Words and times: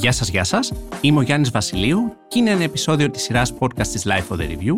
Γεια 0.00 0.12
σας, 0.12 0.28
γεια 0.28 0.44
σας. 0.44 0.72
Είμαι 1.00 1.18
ο 1.18 1.22
Γιάννης 1.22 1.50
Βασιλείου 1.50 2.12
και 2.28 2.38
είναι 2.38 2.50
ένα 2.50 2.62
επεισόδιο 2.62 3.10
της 3.10 3.22
σειράς 3.22 3.54
podcast 3.58 3.86
της 3.86 4.06
Life 4.06 4.34
of 4.34 4.38
the 4.38 4.48
Review. 4.48 4.74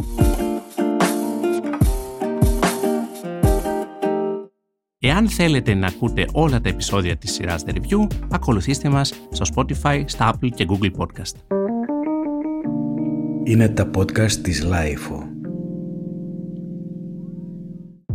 Εάν 4.99 5.29
θέλετε 5.29 5.75
να 5.75 5.87
ακούτε 5.87 6.27
όλα 6.33 6.61
τα 6.61 6.69
επεισόδια 6.69 7.17
της 7.17 7.33
σειράς 7.33 7.65
The 7.67 7.71
Review, 7.71 8.07
ακολουθήστε 8.31 8.89
μας 8.89 9.13
στο 9.31 9.45
Spotify, 9.55 10.05
στα 10.07 10.33
Apple 10.33 10.49
και 10.55 10.67
Google 10.69 10.91
Podcast. 10.97 11.57
Είναι 13.45 13.69
τα 13.69 13.91
podcast 13.97 14.33
της 14.33 14.67
Life. 14.67 15.27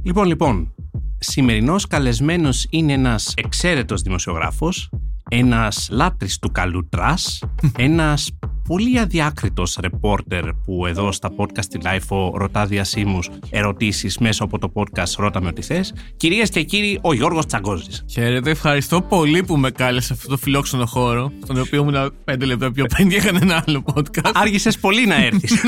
Λοιπόν, 0.03 0.27
λοιπόν, 0.27 0.75
σημερινός 1.17 1.87
καλεσμένος 1.87 2.67
είναι 2.69 2.93
ένας 2.93 3.33
εξαίρετος 3.37 4.01
δημοσιογράφος, 4.01 4.89
ένας 5.29 5.87
λάτρης 5.91 6.39
του 6.39 6.51
καλού 6.51 6.87
trash, 6.89 7.43
ένας 7.77 8.29
πολύ 8.67 8.99
αδιάκριτος 8.99 9.77
ρεπόρτερ 9.81 10.53
που 10.53 10.85
εδώ 10.85 11.11
στα 11.11 11.31
podcast 11.37 11.65
της 11.65 11.79
LiFO 11.83 12.31
ρωτά 12.33 12.65
διασήμους 12.65 13.29
ερωτήσεις 13.49 14.17
μέσα 14.17 14.43
από 14.43 14.59
το 14.59 14.71
podcast 14.73 15.13
«Ρώτα 15.17 15.41
με 15.41 15.47
ό,τι 15.47 15.61
θες». 15.61 15.93
Κυρίες 16.17 16.49
και 16.49 16.63
κύριοι, 16.63 16.99
ο 17.01 17.13
Γιώργος 17.13 17.45
Τσαγκώζης. 17.45 18.05
Χαίρετε, 18.09 18.49
ευχαριστώ 18.49 19.01
πολύ 19.01 19.43
που 19.43 19.57
με 19.57 19.71
κάλεσε 19.71 20.07
σε 20.07 20.13
αυτό 20.13 20.27
το 20.27 20.37
φιλόξενο 20.37 20.85
χώρο, 20.85 21.31
στον 21.43 21.59
οποίο 21.59 21.81
ήμουν 21.81 22.13
πέντε 22.23 22.45
λεπτά 22.45 22.71
πιο 22.71 22.85
πριν 22.85 23.09
και 23.09 23.15
είχαν 23.15 23.37
ένα 23.41 23.63
άλλο 23.67 23.83
podcast. 23.93 24.31
Άργησες 24.33 24.79
πολύ 24.79 25.05
να 25.05 25.15
έρθεις. 25.25 25.63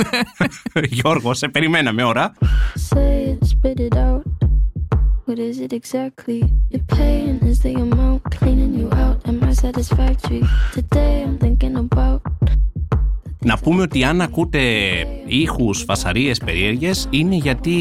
Γιώργος, 0.98 1.38
σε 1.38 1.48
περιμέναμε 1.48 2.04
ώρα. 2.04 2.34
What 5.30 5.38
is 5.38 5.60
it 5.66 5.74
exactly? 5.80 6.40
Your 6.74 6.86
pain 6.98 7.34
is 7.50 7.58
the 7.66 7.74
amount 7.86 8.20
cleaning 8.36 8.74
you 8.80 8.90
out; 9.04 9.18
Am 9.30 9.38
I 9.50 9.54
satisfactory? 9.64 10.42
Today 10.74 11.24
I'm 11.26 11.38
thinking 11.38 11.76
about. 11.78 12.22
Να 13.40 13.58
πούμε 13.58 13.82
ότι 13.82 14.04
αν 14.04 14.22
ακούτε 14.22 14.62
ήχους, 15.26 15.84
φασαρίες, 15.84 16.38
περίεργες 16.38 17.08
είναι 17.10 17.36
γιατί 17.36 17.76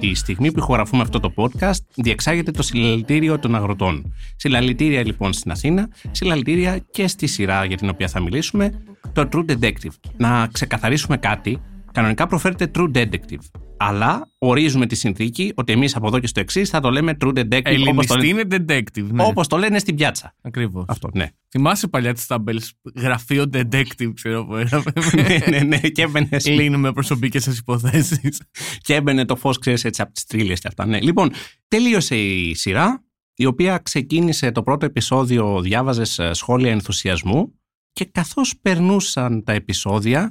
τη 0.00 0.14
στιγμή 0.14 0.52
που 0.52 0.58
ηχογραφούμε 0.58 1.02
αυτό 1.02 1.20
το 1.20 1.32
podcast 1.36 1.80
διεξάγεται 1.94 2.50
το 2.50 2.62
συλλαλητήριο 2.62 3.38
των 3.38 3.54
αγροτών. 3.54 4.14
Συλλαλητήρια 4.36 5.04
λοιπόν 5.04 5.32
στην 5.32 5.50
Αθήνα, 5.50 5.88
συλλαλητήρια 6.10 6.78
και 6.90 7.08
στη 7.08 7.26
σειρά 7.26 7.64
για 7.64 7.76
την 7.76 7.88
οποία 7.88 8.08
θα 8.08 8.20
μιλήσουμε, 8.20 8.82
το 9.12 9.28
True 9.32 9.50
Detective. 9.50 9.92
Να 10.16 10.48
ξεκαθαρίσουμε 10.52 11.16
κάτι, 11.16 11.60
κανονικά 11.92 12.26
προφέρεται 12.26 12.70
True 12.74 12.90
Detective. 12.94 13.40
Αλλά 13.76 14.30
ορίζουμε 14.38 14.86
τη 14.86 14.94
συνθήκη 14.94 15.52
ότι 15.54 15.72
εμείς 15.72 15.96
από 15.96 16.06
εδώ 16.06 16.18
και 16.18 16.26
στο 16.26 16.40
εξής 16.40 16.70
θα 16.70 16.80
το 16.80 16.90
λέμε 16.90 17.16
True 17.20 17.38
Detective 17.38 17.86
όπως 17.88 18.06
το, 18.06 18.14
Ελληνιστή 18.14 18.16
λένε, 18.16 18.28
είναι 18.28 18.64
detective. 18.66 19.06
Ναι. 19.10 19.24
όπως 19.24 19.46
το 19.46 19.56
λένε 19.56 19.78
στην 19.78 19.94
πιάτσα. 19.94 20.34
Ακριβώς. 20.42 20.84
Αυτό, 20.88 21.10
ναι. 21.12 21.28
Θυμάσαι 21.48 21.88
παλιά 21.88 22.14
τις 22.14 22.26
ταμπέλες 22.26 22.72
γραφείο 22.96 23.44
detective, 23.52 24.12
ξέρω 24.14 24.46
που 24.46 24.56
έγραφε. 24.56 24.92
ναι, 25.22 25.38
ναι, 25.48 25.58
ναι. 25.58 25.78
Και 25.78 26.02
έμπαινε 26.02 26.28
Λύνουμε 26.44 26.92
προσωπικές 26.92 27.42
σας 27.42 27.58
υποθέσεις. 27.58 28.40
και 28.86 28.94
έμπαινε 28.94 29.24
το 29.24 29.36
φως, 29.36 29.58
ξέρεις, 29.58 29.84
έτσι 29.84 30.02
από 30.02 30.12
τις 30.12 30.24
τρίλες 30.24 30.60
και 30.60 30.68
αυτά. 30.68 30.86
Ναι. 30.86 31.00
Λοιπόν, 31.00 31.30
τελείωσε 31.68 32.16
η 32.16 32.54
σειρά, 32.54 33.04
η 33.34 33.46
οποία 33.46 33.78
ξεκίνησε 33.78 34.52
το 34.52 34.62
πρώτο 34.62 34.86
επεισόδιο, 34.86 35.60
διάβαζες 35.60 36.18
ε, 36.18 36.32
σχόλια 36.32 36.70
ενθουσιασμού 36.70 37.52
και 37.92 38.04
καθώς 38.04 38.54
περνούσαν 38.62 39.44
τα 39.44 39.52
επεισόδια, 39.52 40.30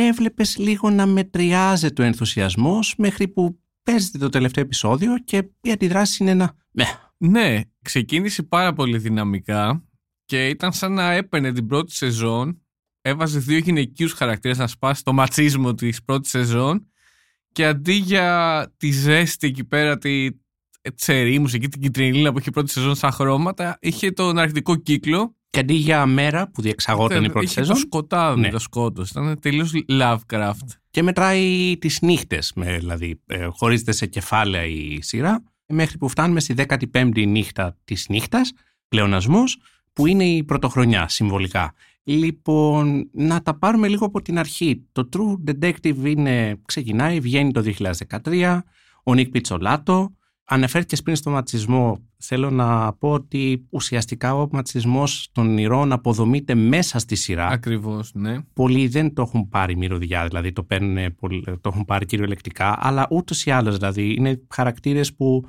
έβλεπες 0.00 0.56
λίγο 0.56 0.90
να 0.90 1.06
μετριάζεται 1.06 2.02
ο 2.02 2.04
ενθουσιασμός 2.04 2.94
μέχρι 2.98 3.28
που 3.28 3.60
παίζεται 3.82 4.18
το 4.18 4.28
τελευταίο 4.28 4.64
επεισόδιο 4.64 5.18
και 5.18 5.50
η 5.60 5.70
αντιδράση 5.70 6.22
είναι 6.22 6.30
ένα 6.30 6.54
«Ναι, 6.70 6.84
ναι, 7.16 7.60
ξεκίνησε 7.82 8.42
πάρα 8.42 8.72
πολύ 8.72 8.98
δυναμικά 8.98 9.84
και 10.24 10.48
ήταν 10.48 10.72
σαν 10.72 10.92
να 10.92 11.12
έπαιρνε 11.12 11.52
την 11.52 11.66
πρώτη 11.66 11.92
σεζόν, 11.92 12.62
έβαζε 13.00 13.38
δύο 13.38 13.58
γυναικείους 13.58 14.12
χαρακτήρες 14.12 14.58
να 14.58 14.66
σπάσει 14.66 15.04
το 15.04 15.12
ματσίσμο 15.12 15.74
της 15.74 16.04
πρώτης 16.04 16.30
σεζόν 16.30 16.90
και 17.52 17.66
αντί 17.66 17.92
για 17.92 18.74
τη 18.76 18.90
ζέστη 18.90 19.46
εκεί 19.46 19.64
πέρα, 19.64 19.98
τη 19.98 20.28
τσερή 20.94 21.38
μουσική, 21.38 21.68
την 21.68 21.80
κυτρινίλα 21.80 22.32
που 22.32 22.38
είχε 22.38 22.48
η 22.48 22.52
πρώτη 22.52 22.70
σεζόν 22.70 22.94
σαν 22.94 23.10
χρώματα, 23.12 23.78
είχε 23.80 24.10
τον 24.10 24.38
αρκτικό 24.38 24.76
κύκλο 24.76 25.34
Και 25.50 25.58
αντί 25.60 25.74
για 25.74 26.06
μέρα 26.06 26.50
που 26.50 26.62
διεξαγόταν 26.62 27.24
η 27.24 27.30
πρώτη 27.30 27.44
είχε 27.44 27.54
σεζόν 27.54 27.74
το 27.74 27.80
σκοτάδι, 27.80 28.40
Ναι. 28.40 28.48
το 28.48 28.58
σκότος. 28.58 29.10
Ήταν 29.10 29.40
τελείως 29.40 29.72
Lovecraft. 29.88 30.66
και 30.90 31.02
μετράει 31.02 31.76
τις 31.78 32.00
νύχτες, 32.02 32.52
με, 32.54 32.78
δηλαδή 32.78 33.20
ε, 33.26 33.46
χωρίζεται 33.50 33.92
σε 33.92 34.06
κεφάλαια 34.06 34.64
η 34.64 34.98
σειρά, 35.02 35.42
μέχρι 35.66 35.98
που 35.98 36.08
φτάνουμε 36.08 36.40
στη 36.40 36.54
15η 36.92 37.26
νύχτα 37.26 37.76
της 37.84 38.06
νύχτας, 38.08 38.52
πλεονασμός, 38.88 39.58
που 39.92 40.06
είναι 40.06 40.24
η 40.24 40.44
πρωτοχρονιά 40.44 41.08
συμβολικά. 41.08 41.74
Λοιπόν, 42.20 43.08
να 43.12 43.42
τα 43.42 43.58
πάρουμε 43.58 43.88
λίγο 43.88 44.04
από 44.06 44.22
την 44.22 44.38
αρχή. 44.38 44.84
Το 44.92 45.08
True 45.16 45.50
Detective 45.50 46.04
είναι, 46.04 46.60
ξεκινάει, 46.64 47.20
βγαίνει 47.20 47.52
το 47.52 47.60
2013, 47.60 48.64
ο 49.02 49.14
Νίκ 49.14 49.28
Πιτσολάτο. 49.30 50.14
Αναφέρθηκες 50.48 51.02
πριν 51.02 51.16
στο 51.16 51.30
ματσισμό. 51.30 51.98
Θέλω 52.18 52.50
να 52.50 52.92
πω 52.92 53.12
ότι 53.12 53.66
ουσιαστικά 53.70 54.34
ο 54.34 54.48
ματσισμός 54.52 55.28
των 55.32 55.58
ηρών 55.58 55.92
αποδομείται 55.92 56.54
μέσα 56.54 56.98
στη 56.98 57.14
σειρά 57.14 57.46
Ακριβώς, 57.46 58.10
ναι. 58.14 58.40
πολλοί 58.52 58.88
δεν 58.88 59.14
το 59.14 59.22
έχουν 59.22 59.48
πάρει 59.48 59.76
μυρωδιά, 59.76 60.26
δηλαδή 60.26 60.52
το, 60.52 60.62
παίρνουν, 60.62 61.14
πολύ- 61.14 61.44
το 61.44 61.68
έχουν 61.72 61.84
πάρει 61.84 62.06
κυριολεκτικά, 62.06 62.76
αλλά 62.78 63.06
ούτως 63.10 63.44
ή 63.46 63.50
άλλως 63.50 63.76
δηλαδή 63.76 64.14
είναι 64.14 64.42
χαρακτήρες 64.48 65.14
που 65.14 65.44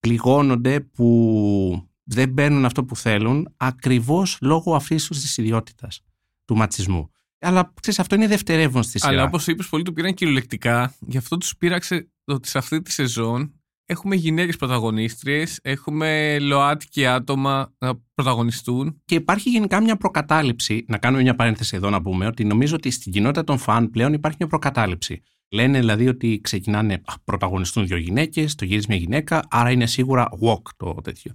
πληγώνονται, 0.00 0.80
που 0.80 1.88
δεν 2.02 2.34
παίρνουν 2.34 2.64
αυτό 2.64 2.84
που 2.84 2.96
θέλουν, 2.96 3.54
ακριβώς 3.56 4.38
λόγω 4.40 4.74
αυτής 4.74 5.08
της 5.08 5.36
ιδιότητας 5.36 6.00
του 6.44 6.56
ματσισμού. 6.56 7.10
Αλλά 7.38 7.72
ξέρεις, 7.80 7.98
αυτό 8.00 8.14
είναι 8.14 8.26
δευτερεύον 8.26 8.82
στη 8.82 8.98
σειρά. 8.98 9.12
Αλλά 9.12 9.24
όπως 9.24 9.46
είπες, 9.46 9.68
πολλοί 9.68 9.82
το 9.82 9.92
πήραν 9.92 10.14
κυριολεκτικά. 10.14 10.94
Γι' 11.00 11.16
αυτό 11.16 11.36
τους 11.36 11.56
πείραξε 11.56 12.10
ότι 12.24 12.48
σε 12.48 12.58
αυτή 12.58 12.82
τη 12.82 12.92
σεζόν 12.92 13.61
έχουμε 13.86 14.14
γυναίκες 14.14 14.56
πρωταγωνίστριες, 14.56 15.58
έχουμε 15.62 16.38
ΛΟΑΤΚΙ 16.38 17.06
άτομα 17.06 17.74
να 17.78 17.92
πρωταγωνιστούν. 18.14 19.00
Και 19.04 19.14
υπάρχει 19.14 19.50
γενικά 19.50 19.80
μια 19.80 19.96
προκατάληψη, 19.96 20.84
να 20.88 20.98
κάνουμε 20.98 21.22
μια 21.22 21.34
παρένθεση 21.34 21.76
εδώ 21.76 21.90
να 21.90 22.02
πούμε, 22.02 22.26
ότι 22.26 22.44
νομίζω 22.44 22.74
ότι 22.74 22.90
στην 22.90 23.12
κοινότητα 23.12 23.44
των 23.44 23.58
φαν 23.58 23.90
πλέον 23.90 24.12
υπάρχει 24.12 24.36
μια 24.40 24.48
προκατάληψη. 24.48 25.22
Λένε 25.54 25.78
δηλαδή 25.78 26.08
ότι 26.08 26.40
ξεκινάνε, 26.42 26.94
α, 27.04 27.14
πρωταγωνιστούν 27.24 27.86
δύο 27.86 27.96
γυναίκες, 27.96 28.54
το 28.54 28.64
γυρίζει 28.64 28.86
μια 28.88 28.96
γυναίκα, 28.96 29.46
άρα 29.50 29.70
είναι 29.70 29.86
σίγουρα 29.86 30.28
walk 30.42 30.62
το 30.76 30.94
τέτοιο. 31.02 31.32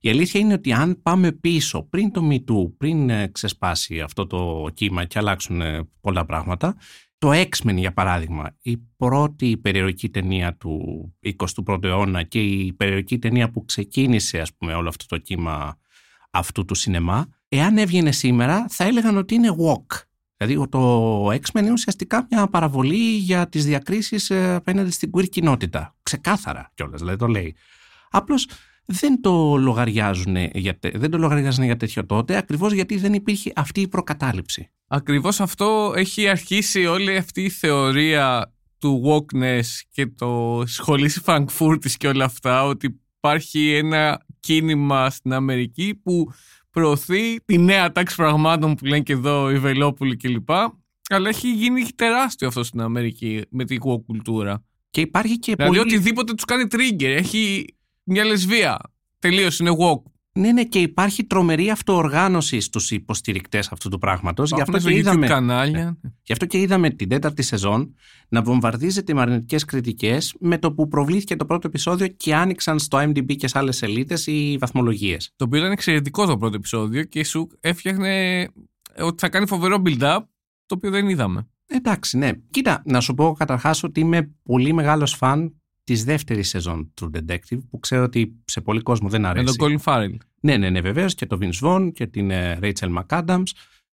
Η 0.00 0.08
αλήθεια 0.08 0.40
είναι 0.40 0.52
ότι 0.52 0.72
αν 0.72 1.02
πάμε 1.02 1.32
πίσω, 1.32 1.82
πριν 1.82 2.12
το 2.12 2.28
Me 2.30 2.34
Too, 2.34 2.72
πριν 2.76 3.10
ε, 3.10 3.26
ξεσπάσει 3.32 4.00
αυτό 4.00 4.26
το 4.26 4.68
κύμα 4.74 5.04
και 5.04 5.18
αλλάξουν 5.18 5.60
ε, 5.60 5.88
πολλά 6.00 6.24
πράγματα, 6.24 6.76
το 7.26 7.32
X-Men 7.32 7.74
για 7.76 7.92
παράδειγμα, 7.92 8.56
η 8.62 8.76
πρώτη 8.96 9.56
περιεροϊκή 9.56 10.08
ταινία 10.08 10.56
του 10.56 10.80
21ου 11.38 11.84
αιώνα 11.84 12.22
και 12.22 12.40
η 12.40 12.72
περιεροϊκή 12.72 13.18
ταινία 13.18 13.50
που 13.50 13.64
ξεκίνησε 13.64 14.38
ας 14.38 14.54
πούμε 14.54 14.74
όλο 14.74 14.88
αυτό 14.88 15.06
το 15.06 15.18
κύμα 15.18 15.78
αυτού 16.30 16.64
του 16.64 16.74
σινεμά, 16.74 17.28
εάν 17.48 17.78
έβγαινε 17.78 18.12
σήμερα 18.12 18.66
θα 18.68 18.84
έλεγαν 18.84 19.16
ότι 19.16 19.34
είναι 19.34 19.48
walk. 19.50 20.00
Δηλαδή 20.36 20.68
το 20.68 21.26
X-Men 21.26 21.60
είναι 21.60 21.72
ουσιαστικά 21.72 22.26
μια 22.30 22.46
παραβολή 22.46 23.16
για 23.16 23.48
τις 23.48 23.64
διακρίσεις 23.64 24.30
ε, 24.30 24.54
απέναντι 24.54 24.90
στην 24.90 25.10
queer 25.12 25.28
κοινότητα. 25.28 25.94
Ξεκάθαρα 26.02 26.70
κιόλας, 26.74 27.00
δηλαδή 27.00 27.18
το 27.18 27.26
λέει. 27.26 27.56
Απλώς 28.10 28.48
δεν 28.84 29.20
το 29.20 29.56
λογαριάζουν 29.56 30.36
για, 30.36 30.78
τε- 30.78 30.96
δεν 30.96 31.10
το 31.10 31.18
λογαριάζουν 31.18 31.64
για 31.64 31.76
τέτοιο 31.76 32.06
τότε, 32.06 32.36
ακριβώς 32.36 32.72
γιατί 32.72 32.96
δεν 32.96 33.12
υπήρχε 33.12 33.52
αυτή 33.54 33.80
η 33.80 33.88
προκατάληψη. 33.88 34.70
Ακριβώς 34.88 35.40
αυτό 35.40 35.92
έχει 35.96 36.28
αρχίσει 36.28 36.86
όλη 36.86 37.16
αυτή 37.16 37.42
η 37.42 37.50
θεωρία 37.50 38.54
του 38.78 39.02
wokeness 39.06 39.66
και 39.90 40.06
το 40.06 40.62
σχολή 40.66 41.08
Φραγκφούρτης 41.08 41.96
και 41.96 42.08
όλα 42.08 42.24
αυτά, 42.24 42.64
ότι 42.64 43.00
υπάρχει 43.16 43.74
ένα 43.74 44.26
κίνημα 44.40 45.10
στην 45.10 45.32
Αμερική 45.32 46.00
που 46.02 46.32
προωθεί 46.70 47.40
τη 47.44 47.58
νέα 47.58 47.92
τάξη 47.92 48.16
πραγμάτων 48.16 48.74
που 48.74 48.84
λένε 48.84 49.02
και 49.02 49.12
εδώ 49.12 49.50
οι 49.50 49.58
Βελόπουλοι 49.58 50.16
κλπ. 50.16 50.50
Αλλά 51.08 51.28
έχει 51.28 51.52
γίνει 51.52 51.82
τεράστιο 51.94 52.48
αυτό 52.48 52.64
στην 52.64 52.80
Αμερική 52.80 53.42
με 53.50 53.64
τη 53.64 53.76
woke 53.80 54.04
κουλτούρα. 54.06 54.64
Και 54.90 55.00
υπάρχει 55.00 55.38
και 55.38 55.54
Δηλαδή 55.54 55.76
πολύ... 55.76 55.94
οτιδήποτε 55.94 56.34
τους 56.34 56.44
κάνει 56.44 56.64
trigger. 56.70 57.14
Έχει 57.16 57.64
μια 58.02 58.24
λεσβία. 58.24 58.78
Τελείως 59.18 59.58
είναι 59.58 59.70
woke. 59.78 60.10
Ναι, 60.36 60.52
ναι, 60.52 60.64
και 60.64 60.78
υπάρχει 60.78 61.24
τρομερή 61.24 61.70
αυτοοργάνωση 61.70 62.60
στους 62.60 62.90
υποστηρικτές 62.90 63.68
αυτού 63.72 63.88
του 63.88 63.98
πράγματος. 63.98 64.50
Γι' 64.54 64.60
αυτό, 64.60 64.76
Υπάρχουν 64.76 64.92
και 64.92 65.00
στο 65.02 65.10
YouTube 65.10 65.16
είδαμε, 65.16 65.26
κανάλια. 65.26 65.98
γι' 66.22 66.32
αυτό 66.32 66.46
και 66.46 66.58
είδαμε 66.58 66.90
την 66.90 67.08
τέταρτη 67.08 67.42
σεζόν 67.42 67.94
να 68.28 68.42
βομβαρδίζεται 68.42 69.14
με 69.14 69.20
αρνητικές 69.20 69.64
κριτικές 69.64 70.34
με 70.40 70.58
το 70.58 70.72
που 70.72 70.88
προβλήθηκε 70.88 71.36
το 71.36 71.44
πρώτο 71.46 71.66
επεισόδιο 71.68 72.06
και 72.06 72.34
άνοιξαν 72.34 72.78
στο 72.78 72.98
IMDb 72.98 73.36
και 73.36 73.48
σε 73.48 73.58
άλλες 73.58 73.76
σελίδες 73.76 74.26
οι 74.26 74.56
βαθμολογίες. 74.60 75.32
Το 75.36 75.44
οποίο 75.44 75.58
ήταν 75.58 75.72
εξαιρετικό 75.72 76.26
το 76.26 76.36
πρώτο 76.38 76.56
επεισόδιο 76.56 77.04
και 77.04 77.24
σου 77.24 77.48
έφτιαχνε 77.60 78.44
ότι 78.98 79.14
θα 79.20 79.28
κάνει 79.28 79.46
φοβερό 79.46 79.82
build-up, 79.86 80.18
το 80.66 80.74
οποίο 80.74 80.90
δεν 80.90 81.08
είδαμε. 81.08 81.48
Εντάξει, 81.66 82.18
ναι. 82.18 82.30
Κοίτα, 82.50 82.82
να 82.84 83.00
σου 83.00 83.14
πω 83.14 83.32
καταρχάς 83.38 83.82
ότι 83.82 84.00
είμαι 84.00 84.34
πολύ 84.42 84.72
μεγάλος 84.72 85.14
φαν 85.14 85.60
της 85.86 86.04
δεύτερης 86.04 86.48
σεζόν 86.48 86.90
του 86.94 87.10
Detective 87.14 87.58
που 87.70 87.78
ξέρω 87.78 88.02
ότι 88.02 88.36
σε 88.44 88.60
πολύ 88.60 88.80
κόσμο 88.80 89.08
δεν 89.08 89.20
Με 89.20 89.28
αρέσει. 89.28 89.56
τον 89.56 89.78
Colin 89.78 89.82
Farrell. 89.84 90.16
Ναι, 90.40 90.56
ναι, 90.56 90.70
ναι, 90.70 90.80
βεβαίως 90.80 91.14
και 91.14 91.26
το 91.26 91.38
Vince 91.40 91.66
Vaughn 91.66 91.92
και 91.92 92.06
την 92.06 92.30
ε, 92.30 92.58
Rachel 92.62 92.96
McAdams. 92.98 93.42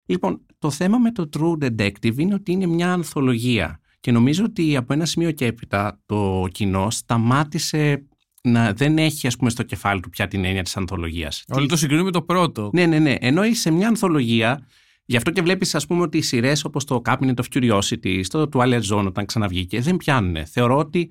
Λοιπόν, 0.06 0.41
το 0.59 0.71
θέμα 0.71 0.99
με 0.99 1.12
το 1.12 1.29
True 1.37 1.65
Detective 1.65 2.17
είναι 2.19 2.35
ότι 2.35 2.53
είναι 2.53 2.67
μια 2.67 2.93
ανθολογία. 2.93 3.81
Και 4.00 4.12
νομίζω 4.12 4.44
ότι 4.44 4.77
από 4.77 4.93
ένα 4.93 5.05
σημείο 5.05 5.31
και 5.31 5.47
έπειτα 5.47 6.00
το 6.06 6.47
κοινό 6.53 6.91
σταμάτησε 6.91 8.06
να 8.43 8.73
δεν 8.73 8.99
έχει 8.99 9.27
ας 9.27 9.37
πούμε 9.37 9.50
στο 9.50 9.62
κεφάλι 9.62 10.00
του 10.00 10.11
πια 10.11 10.29
την 10.29 10.44
έννοια 10.44 10.62
της 10.62 10.77
ανθολογίας. 10.77 11.44
Όλοι 11.49 11.69
το 11.69 11.77
συγκρίνουμε 11.77 12.05
με 12.05 12.11
το 12.12 12.23
πρώτο. 12.23 12.71
Ναι, 12.73 12.87
ναι, 12.87 12.99
ναι. 12.99 13.15
Ενώ 13.21 13.44
είσαι 13.44 13.61
σε 13.61 13.71
μια 13.71 13.89
ανθολογία, 13.89 14.67
γι' 15.05 15.17
αυτό 15.17 15.31
και 15.31 15.43
βλέπεις 15.43 15.75
ας 15.75 15.87
πούμε 15.87 16.03
ότι 16.03 16.19
οι 16.19 16.23
σειρές 16.23 16.65
όπως 16.65 16.85
το 16.85 17.03
Cabinet 17.05 17.35
of 17.35 17.44
Curiosity, 17.55 18.21
στο 18.23 18.49
Twilight 18.53 18.83
Zone 18.91 19.05
όταν 19.06 19.27
ξαναβγήκε, 19.27 19.81
δεν 19.81 19.97
πιάνουν. 19.97 20.47
Θεωρώ 20.47 20.77
ότι 20.79 21.11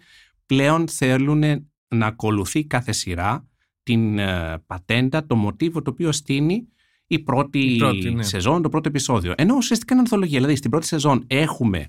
πλέον 0.52 0.88
θέλουν 0.88 1.70
να 1.88 2.06
ακολουθεί 2.06 2.66
κάθε 2.66 2.92
σειρά 2.92 3.48
την 3.84 4.20
ε, 4.20 4.64
πατέντα, 4.68 5.26
το 5.26 5.36
μοτίβο 5.36 5.82
το 5.82 5.92
οποίο 5.92 6.12
στείνει 6.12 6.68
η 7.08 7.20
πρώτη, 7.20 7.60
Η 7.60 7.78
πρώτη, 7.78 8.12
ναι. 8.12 8.24
σεζόν, 8.24 8.62
το 8.62 8.70
πρώτο 8.70 8.90
επεισόδιο. 8.90 9.34
Ενώ 9.38 9.56
ουσιαστικά 9.56 9.94
είναι 9.94 10.02
ανθολογία. 10.02 10.38
Δηλαδή 10.38 10.56
στην 10.56 10.70
πρώτη 10.70 10.86
σεζόν 10.86 11.24
έχουμε 11.28 11.88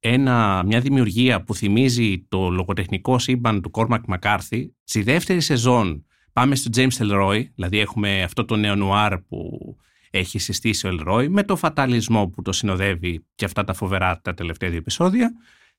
ένα, 0.00 0.62
μια 0.66 0.80
δημιουργία 0.80 1.42
που 1.42 1.54
θυμίζει 1.54 2.26
το 2.28 2.48
λογοτεχνικό 2.48 3.18
σύμπαν 3.18 3.62
του 3.62 3.70
Κόρμακ 3.70 4.04
Μακάρθη. 4.06 4.74
Στη 4.84 5.02
δεύτερη 5.02 5.40
σεζόν 5.40 6.04
πάμε 6.32 6.54
στο 6.54 6.70
James 6.74 6.96
Elroy, 6.98 7.44
δηλαδή 7.54 7.78
έχουμε 7.78 8.22
αυτό 8.22 8.44
το 8.44 8.56
νέο 8.56 8.74
νουάρ 8.74 9.18
που 9.18 9.48
έχει 10.10 10.38
συστήσει 10.38 10.86
ο 10.86 10.98
Elroy 10.98 11.26
με 11.28 11.42
το 11.42 11.56
φαταλισμό 11.56 12.28
που 12.28 12.42
το 12.42 12.52
συνοδεύει 12.52 13.26
και 13.34 13.44
αυτά 13.44 13.64
τα 13.64 13.74
φοβερά 13.74 14.20
τα 14.20 14.34
τελευταία 14.34 14.70
δύο 14.70 14.78
επεισόδια. 14.78 15.32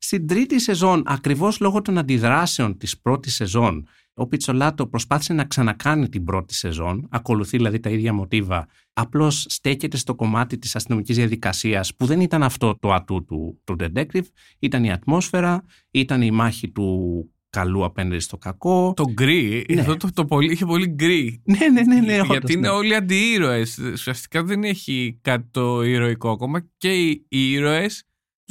Στην 0.05 0.27
τρίτη 0.27 0.59
σεζόν, 0.59 1.03
ακριβώς 1.05 1.59
λόγω 1.59 1.81
των 1.81 1.97
αντιδράσεων 1.97 2.77
της 2.77 2.99
πρώτης 2.99 3.35
σεζόν, 3.35 3.87
ο 4.13 4.27
Πιτσολάτο 4.27 4.87
προσπάθησε 4.87 5.33
να 5.33 5.43
ξανακάνει 5.43 6.09
την 6.09 6.23
πρώτη 6.23 6.53
σεζόν, 6.53 7.07
ακολουθεί 7.11 7.57
δηλαδή 7.57 7.79
τα 7.79 7.89
ίδια 7.89 8.13
μοτίβα, 8.13 8.67
απλώς 8.93 9.45
στέκεται 9.49 9.97
στο 9.97 10.15
κομμάτι 10.15 10.57
της 10.57 10.75
αστυνομικής 10.75 11.15
διαδικασίας 11.15 11.95
που 11.95 12.05
δεν 12.05 12.21
ήταν 12.21 12.43
αυτό 12.43 12.77
το 12.79 12.93
ατού 12.93 13.25
του, 13.25 13.61
του 13.63 13.75
detective, 13.79 14.25
ήταν 14.59 14.83
η 14.83 14.91
ατμόσφαιρα, 14.91 15.63
ήταν 15.91 16.21
η 16.21 16.31
μάχη 16.31 16.71
του 16.71 17.27
καλού 17.49 17.83
απέναντι 17.83 18.19
στο 18.19 18.37
κακό. 18.37 18.93
Το 18.95 19.11
γκρι, 19.11 19.65
Ναι. 19.69 19.81
αυτό 19.81 19.97
το, 19.97 20.09
το 20.13 20.25
πολύ, 20.25 20.51
είχε 20.51 20.65
πολύ 20.65 20.87
γκρι. 20.87 21.41
Ναι, 21.45 21.67
ναι, 21.67 21.81
ναι, 21.81 21.99
ναι. 21.99 22.13
όντως, 22.13 22.27
Γιατί 22.27 22.53
είναι 22.53 22.67
ναι. 22.67 22.73
όλοι 22.73 22.95
αντιήρωες. 22.95 23.77
Ουσιαστικά 23.77 24.43
δεν 24.43 24.63
έχει 24.63 25.19
κάτι 25.21 25.47
το 25.51 25.83
ηρωικό 25.83 26.31
ακόμα 26.31 26.69
και 26.77 26.93
οι, 26.93 27.25
οι 27.29 27.51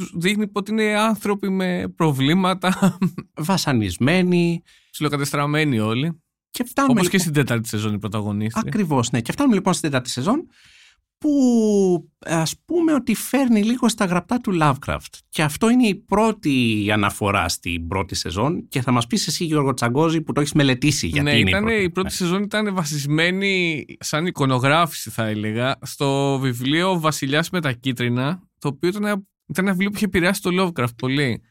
ήρωες 0.03 0.11
τους 0.11 0.21
δείχνει 0.21 0.47
ότι 0.53 0.71
είναι 0.71 0.99
άνθρωποι 0.99 1.51
με 1.51 1.93
προβλήματα, 1.97 2.99
Βασανισμένοι 3.37 4.63
ψιλοκατεστραμμένοι 4.91 5.79
όλοι. 5.79 6.21
και 6.51 6.65
φτάνουμε 6.65 6.93
Όπως 7.01 7.09
και 7.11 7.17
λοιπόν- 7.17 7.33
στην 7.35 7.47
τέταρτη 7.47 7.69
σεζόν 7.69 7.95
οι 7.95 7.99
πρωταγωνίστρια. 7.99 8.63
Ακριβώς, 8.67 9.11
ναι. 9.11 9.21
Και 9.21 9.33
φτάνουμε 9.33 9.55
λοιπόν 9.55 9.73
στην 9.73 9.91
τέταρτη 9.91 10.11
σεζόν 10.11 10.47
που 11.19 11.31
ας 12.19 12.55
πούμε 12.65 12.95
ότι 12.95 13.15
φέρνει 13.15 13.63
λίγο 13.63 13.89
στα 13.89 14.05
γραπτά 14.05 14.39
του 14.39 14.59
Lovecraft. 14.63 15.19
Και 15.29 15.43
αυτό 15.43 15.69
είναι 15.71 15.87
η 15.87 15.95
πρώτη 15.95 16.87
αναφορά 16.93 17.49
στην 17.49 17.87
πρώτη 17.89 18.15
σεζόν 18.15 18.69
και 18.69 18.81
θα 18.81 18.91
μας 18.93 19.07
πεις 19.07 19.27
εσύ 19.27 19.45
Γιώργο 19.45 19.75
Τσαγκόζη 19.75 20.21
που 20.21 20.33
το 20.33 20.41
έχεις 20.41 20.53
μελετήσει 20.53 21.07
γιατί 21.07 21.25
ναι, 21.25 21.39
είναι 21.39 21.51
ήταν, 21.51 21.63
η 21.63 21.67
πρώτη. 21.67 21.83
η 21.83 21.91
πρώτη 21.91 22.09
Ναι. 22.09 22.15
σεζόν 22.15 22.43
ήταν 22.43 22.75
βασισμένη 22.75 23.85
σαν 24.01 24.27
εικονογράφηση 24.27 25.11
θα 25.11 25.25
έλεγα 25.27 25.79
στο 25.83 26.39
βιβλίο 26.41 26.91
«Ο 26.91 27.01
Βασιλιάς 27.01 27.51
με 27.51 27.61
τα 27.61 27.73
κίτρινα» 27.73 28.43
το 28.59 28.69
οποίο 28.69 28.89
ήταν, 28.89 29.05
ένα- 29.05 29.23
ήταν 29.53 29.65
ένα 29.65 29.73
βιβλίο 29.73 29.91
που 29.91 29.97
είχε 29.97 30.05
επηρεάσει 30.05 30.43
το 30.43 30.51
Lovecraft 30.53 30.97
πολύ. 30.97 31.43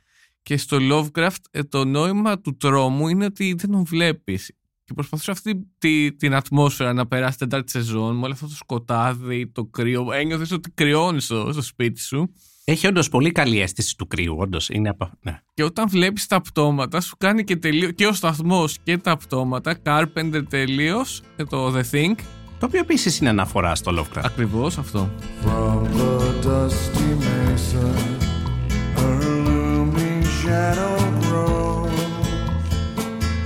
Και 0.44 0.58
στο 0.58 0.78
Lovecraft 0.82 1.42
ε, 1.52 1.64
το 1.64 1.86
νόημα 1.86 2.40
του 2.40 2.58
τρόμου 2.58 3.08
είναι 3.08 3.26
ότι 3.26 3.54
δεν 3.58 3.72
τον 3.72 3.84
βλέπεις. 3.84 4.52
Και 4.84 4.94
προσπαθούσε 4.94 5.32
αυτή 5.32 5.68
τη, 5.78 6.14
την 6.16 6.34
ατμόσφαιρα 6.34 6.94
να 6.94 7.08
περάσει 7.08 7.38
την 7.38 7.50
τετάρτη 7.50 7.72
σεζόν 7.72 8.16
με 8.16 8.24
όλο 8.24 8.34
αυτό 8.34 8.48
το 8.48 8.56
σκοτάδι, 8.56 9.48
το 9.48 9.66
κρύο. 9.66 10.12
Ένιωθες 10.12 10.52
ότι 10.52 10.72
κρυώνεις 10.72 11.24
στο, 11.24 11.50
στο 11.52 11.62
σπίτι 11.62 12.02
σου. 12.02 12.34
Έχει 12.64 12.88
όντως 12.88 13.10
πολύ 13.10 13.32
καλή 13.32 13.60
αίσθηση 13.60 13.98
του 13.98 14.08
κρύου, 14.08 14.36
όντως. 14.38 14.70
Είναι 14.70 14.90
απο... 14.90 15.12
ναι. 15.22 15.40
Και 15.54 15.64
όταν 15.64 15.90
βλέπεις 15.90 16.28
τα 16.28 16.42
πτώματα 16.42 17.02
σου 17.02 17.16
κάνει 17.18 17.44
και 17.44 17.56
τελείω 17.56 17.92
και 17.92 18.08
ο 18.08 18.14
σταθμός 18.14 18.78
και 18.84 18.98
τα 18.98 19.18
πτώματα 19.18 19.78
Carpenter 19.84 20.44
τελείως 20.50 21.22
ε, 21.36 21.44
το 21.44 21.78
The 21.78 21.84
Thing 21.92 22.14
Το 22.60 22.66
οποίο 22.66 22.80
επίσης 22.80 23.20
είναι 23.20 23.30
αναφορά 23.30 23.76
στο 23.76 23.92
Lovecraft. 23.98 24.22
Ακριβώς 24.24 24.78
αυτό 24.78 25.10
From 25.44 25.84
the 25.84 26.48
dusty 26.48 27.41
mesa, 27.62 27.88
a 29.04 29.08
looming 29.24 30.24
shadow 30.40 30.96
grows, 31.26 32.00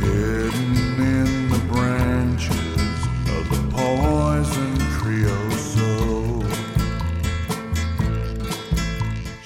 hidden 0.02 0.74
in 1.16 1.30
the 1.54 1.62
branches 1.72 2.98
of 3.36 3.44
the 3.54 3.62
poison 3.76 4.72
creosote. 4.98 6.46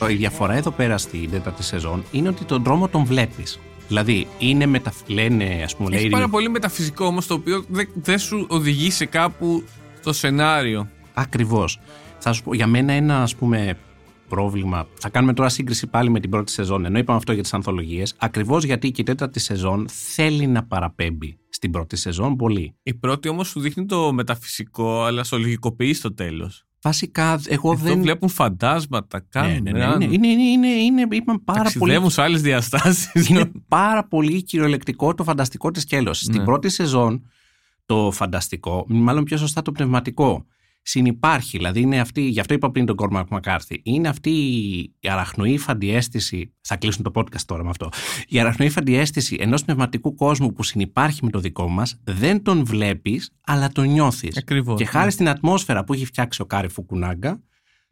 Η 0.10 0.16
διαφορά 0.16 0.54
εδώ 0.54 0.72
πέρα 0.72 0.98
στην 0.98 1.30
τέταρτη 1.30 1.64
σεζόν 1.64 2.04
είναι 2.12 2.30
ότι 2.30 2.44
τον 2.44 2.64
δρόμο 2.64 2.88
τον 2.88 3.04
βλέπεις. 3.04 3.60
Δηλαδή, 3.88 4.28
είναι 4.38 4.66
μετα... 4.66 4.94
λένε, 5.08 5.62
ας 5.64 5.76
πούμε, 5.76 5.90
Έχει 5.92 6.02
λέει, 6.02 6.10
πάρα 6.10 6.30
πολύ 6.30 6.50
μεταφυσικό 6.50 7.06
όμως 7.06 7.28
το 7.28 7.34
οποίο 7.34 7.66
δεν 7.68 7.90
δεν 7.94 8.20
σου 8.20 8.46
οδηγεί 8.50 8.92
σε 8.92 9.06
κάπου 9.06 9.64
στο 10.00 10.14
σενάριο 10.14 10.88
Ακριβώς. 11.14 11.80
Θα 12.20 12.34
σου 12.34 12.44
πω, 12.44 12.54
για 12.54 12.68
μένα 12.68 12.94
ένα 12.94 13.22
ας 13.22 13.36
πούμε 13.36 13.78
πρόβλημα. 14.30 14.88
Θα 14.94 15.10
κάνουμε 15.10 15.34
τώρα 15.34 15.50
σύγκριση 15.50 15.88
πάλι 15.88 16.10
με 16.10 16.20
την 16.20 16.30
πρώτη 16.30 16.52
σεζόν, 16.52 16.86
ενώ 16.86 16.98
είπαμε 16.98 17.18
αυτό 17.18 17.34
για 17.34 17.42
τις 17.42 17.54
ανθολογίες, 17.54 18.16
ακριβώς 18.18 18.64
γιατί 18.64 18.92
και 18.92 19.02
η 19.02 19.04
τέταρτη 19.04 19.40
σεζόν 19.40 19.86
θέλει 19.90 20.48
να 20.48 20.64
παραπέμπει 20.64 21.38
στην 21.50 21.72
πρώτη 21.72 21.96
σεζόν 21.96 22.36
πολύ. 22.36 22.76
Η 22.84 22.94
πρώτη 22.94 23.30
όμως 23.30 23.48
σου 23.48 23.60
δείχνει 23.60 23.86
το 23.86 24.14
μεταφυσικό 24.14 25.04
αλλά 25.04 25.24
στο 25.24 25.38
λογικοποιεί 25.38 25.94
στο 25.94 26.14
τέλος 26.14 26.64
Βασικά, 26.82 27.42
εγώ 27.48 27.72
Εδώ 27.72 27.84
δεν... 27.84 28.02
βλέπουν 28.02 28.30
φαντάσματα, 28.30 29.18
Ναι, 29.18 29.26
κάνουν 29.30 29.64
ναι, 29.64 29.72
ναι, 29.72 29.80
ράνουν, 29.80 30.12
είναι, 30.12 30.28
είναι, 30.28 30.44
είναι, 30.44 30.68
είναι, 30.68 31.08
είπαμε 31.12 31.40
πάρα 31.44 31.62
πολύ 31.62 31.74
ταξιδεύουν 31.74 32.10
σε 32.10 32.22
άλλες 32.22 32.42
διαστάσεις 32.42 33.28
είναι 33.30 33.52
πάρα 33.68 34.08
πολύ 34.08 34.44
κυριολεκτικό 34.44 35.14
το 35.14 35.24
φανταστικό 35.24 35.72
της 35.72 35.82
σκέλος. 35.82 36.20
Στην 36.20 36.38
Ναι. 36.38 36.44
πρώτη 36.44 36.70
σεζόν 36.70 37.30
το 37.86 38.12
φανταστικό, 38.12 38.86
μάλλον 38.88 39.24
πιο 39.24 39.38
σωστά 39.38 39.62
το 39.62 39.72
πνευματικό, 39.72 40.46
συνυπάρχει. 40.90 41.58
Δηλαδή 41.58 41.82
είναι 41.82 42.00
αυτή, 42.00 42.22
γι' 42.22 42.40
αυτό 42.40 42.54
είπα 42.54 42.72
πριν 42.72 42.86
τον 42.86 42.96
Κόρμακ 42.96 43.30
Μακάρθι, 43.30 43.82
είναι 43.84 44.08
αυτή 44.08 44.30
η 45.00 45.10
αραχνοΰφαντη 45.10 45.58
αίσθηση, 45.58 46.54
θα 46.62 46.78
κλείσουν 46.78 47.04
το 47.04 47.12
podcast 47.16 47.42
τώρα 47.46 47.64
με 47.64 47.70
αυτό, 47.70 47.90
η 48.28 48.40
αραχνοΰφαντη 48.40 48.70
αίσθηση 48.70 49.38
ενός 49.40 49.64
πνευματικού 49.64 50.16
κόσμου 50.16 50.54
που 50.54 50.64
συνυπάρχει 50.64 51.26
με 51.26 51.30
το 51.30 51.40
δικό 51.40 51.68
μας, 51.68 52.00
δεν 52.04 52.44
τον 52.44 52.66
βλέπεις, 52.66 53.32
αλλά 53.46 53.70
τον 53.70 53.88
νιώθεις. 53.88 54.38
Ακριβώς, 54.38 54.78
Και 54.78 54.84
ναι. 54.84 54.90
χάρη 54.90 55.12
στην 55.12 55.30
ατμόσφαιρα 55.30 55.84
που 55.84 55.94
έχει 55.94 56.06
φτιάξει 56.06 56.42
ο 56.42 56.46
Κάρι 56.46 56.68
Φουκουνάγκα, 56.68 57.42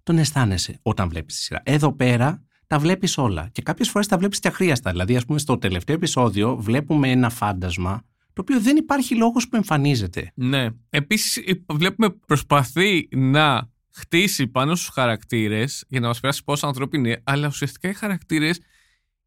τον 0.04 0.18
αισθάνεσαι 0.18 0.80
όταν 0.82 1.10
βλέπεις 1.10 1.36
τη 1.36 1.42
σειρά. 1.42 1.62
Εδώ 1.66 1.94
πέρα 1.94 2.44
τα 2.68 2.80
βλέπεις 2.80 3.18
όλα 3.18 3.50
και 3.51 3.62
κάποιες 3.62 3.89
φορές 3.89 4.08
τα 4.08 4.18
βλέπεις 4.18 4.39
και 4.39 4.48
αχρείαστα. 4.48 4.92
Δηλαδή, 4.92 5.16
ας 5.16 5.25
πούμε, 5.25 5.39
στο 5.39 5.58
τελευταίο 5.58 5.96
επεισόδιο 5.96 6.56
βλέπουμε 6.56 7.12
ένα 7.12 7.30
φάντασμα 7.30 8.04
το 8.38 8.44
οποίο 8.44 8.62
δεν 8.62 8.77
υπάρχει 8.77 9.15
λόγος 9.15 9.48
που 9.48 9.56
εμφανίζεται. 9.56 10.32
Ναι. 10.36 10.67
Επίσης 10.89 11.38
ε, 11.38 11.63
βλέπουμε 11.74 12.10
προσπαθεί 12.10 13.08
να 13.12 13.70
χτίσει 13.94 14.48
πάνω 14.48 14.75
στους 14.75 14.89
χαρακτήρες 14.89 15.86
για 15.88 16.00
να 16.00 16.08
μας 16.08 16.20
περάσει 16.20 16.44
πόσο 16.44 16.67
ανθρώπινοι 16.67 17.08
είναι, 17.10 17.22
αλλά 17.24 17.48
ουσιαστικά 17.48 17.89
οι 17.89 17.94
χαρακτήρες 17.94 18.60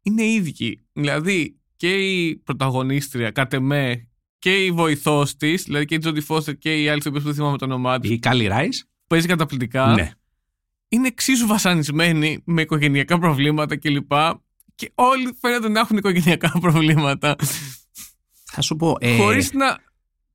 είναι 0.01 0.23
ίδιοι. 0.23 0.85
Δηλαδή 0.93 1.59
και 1.75 1.93
η 1.93 2.35
πρωταγωνίστρια, 2.35 3.31
κατ' 3.31 3.53
εμέ, 3.53 4.07
και 4.39 4.65
η 4.65 4.71
βοηθός 4.71 5.35
της, 5.35 5.63
δηλαδή 5.63 5.85
και 5.85 5.95
η 5.95 5.97
Τζόντι 5.97 6.21
Φώστερ 6.21 6.57
και 6.57 6.81
η 6.81 6.89
άλλη 6.89 7.01
που 7.01 7.19
δεν 7.19 7.33
θυμάμαι 7.33 7.57
το 7.57 7.65
όνομά 7.65 7.99
της, 7.99 8.09
Η 8.11 8.19
Κάλι 8.19 8.47
Ράις, 8.47 8.85
παίζει 9.07 9.27
καταπληκτικά. 9.27 9.93
ναι. 9.93 10.11
Είναι 10.93 11.07
εξίσου 11.07 11.47
βασανισμένοι 11.47 12.41
με 12.45 12.61
οικογενειακά 12.61 13.19
προβλήματα 13.19 13.77
κλπ. 13.77 14.11
Και 14.75 14.91
όλοι 14.95 15.37
φαίνεται 15.41 15.69
να 15.69 15.79
έχουν 15.79 15.97
οικογενειακά 15.97 16.51
προβλήματα. 16.61 17.35
Θα 18.53 18.61
σου 18.61 18.75
πω. 18.75 18.95
Ε, 18.99 19.17
Χωρίς 19.17 19.53
να 19.53 19.77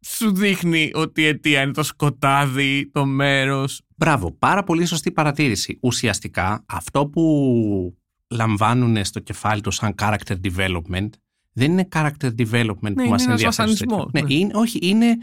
σου 0.01 0.35
δείχνει 0.35 0.91
ότι 0.95 1.21
η 1.23 1.27
αιτία 1.27 1.63
είναι 1.63 1.73
το 1.73 1.83
σκοτάδι, 1.83 2.91
το 2.93 3.07
μέρος. 3.07 3.83
Μπράβο, 3.97 4.33
πάρα 4.33 4.65
πολύ 4.65 4.85
σωστή 4.85 5.13
παρατήρηση. 5.13 5.79
Ουσιαστικά 5.83 6.65
αυτό 6.67 7.07
που 7.07 7.23
λαμβάνουν 8.29 9.05
στο 9.05 9.21
κεφάλι 9.21 9.61
τους 9.61 9.75
σαν 9.75 9.95
character 10.03 10.35
development 10.45 11.09
δεν 11.53 11.71
είναι 11.71 11.89
character 11.93 12.31
development 12.39 12.93
που 12.95 13.01
είναι 13.01 13.09
μας 13.09 13.25
ένας 13.25 13.27
ενδιαφέρει. 13.27 13.53
στο 13.53 13.87
βασανισμός, 13.87 14.09
τέτοιο. 14.13 14.27
Ναι, 14.27 14.35
ναι. 14.35 14.35
είναι, 14.35 14.51
όχι, 14.55 14.79
είναι 14.83 15.17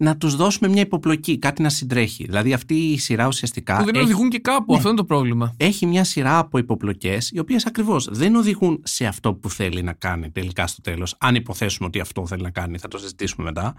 να 0.00 0.16
τους 0.16 0.36
δώσουμε 0.36 0.68
μια 0.68 0.82
υποπλοκή, 0.82 1.38
κάτι 1.38 1.62
να 1.62 1.68
συντρέχει. 1.68 2.24
Δηλαδή 2.24 2.52
αυτή 2.52 2.74
η 2.74 2.98
σειρά 2.98 3.26
ουσιαστικά 3.26 3.76
Που 3.78 3.84
δεν 3.84 3.94
έχει, 3.94 4.04
οδηγούν 4.04 4.28
και 4.28 4.38
κάπου. 4.38 4.64
Ναι. 4.72 4.76
Αυτό 4.76 4.88
είναι 4.88 4.96
το 4.98 5.04
πρόβλημα. 5.04 5.54
έχει 5.56 5.86
μια 5.86 6.04
σειρά 6.04 6.38
από 6.38 6.58
υποπλοκές 6.58 7.30
οι 7.30 7.38
οποίες 7.38 7.66
ακριβώς 7.66 8.08
δεν 8.10 8.34
οδηγούν 8.34 8.80
σε 8.84 9.06
αυτό 9.06 9.34
που 9.34 9.50
θέλει 9.50 9.82
να 9.82 9.92
κάνει 9.92 10.30
τελικά 10.30 10.66
στο 10.66 10.80
τέλος. 10.80 11.16
Αν 11.20 11.34
υποθέσουμε 11.34 11.86
ότι 11.88 12.00
αυτό 12.00 12.26
θέλει 12.26 12.42
να 12.42 12.50
κάνει, 12.50 12.78
θα 12.78 12.88
το 12.88 12.98
συζητήσουμε 12.98 13.44
μετά. 13.44 13.74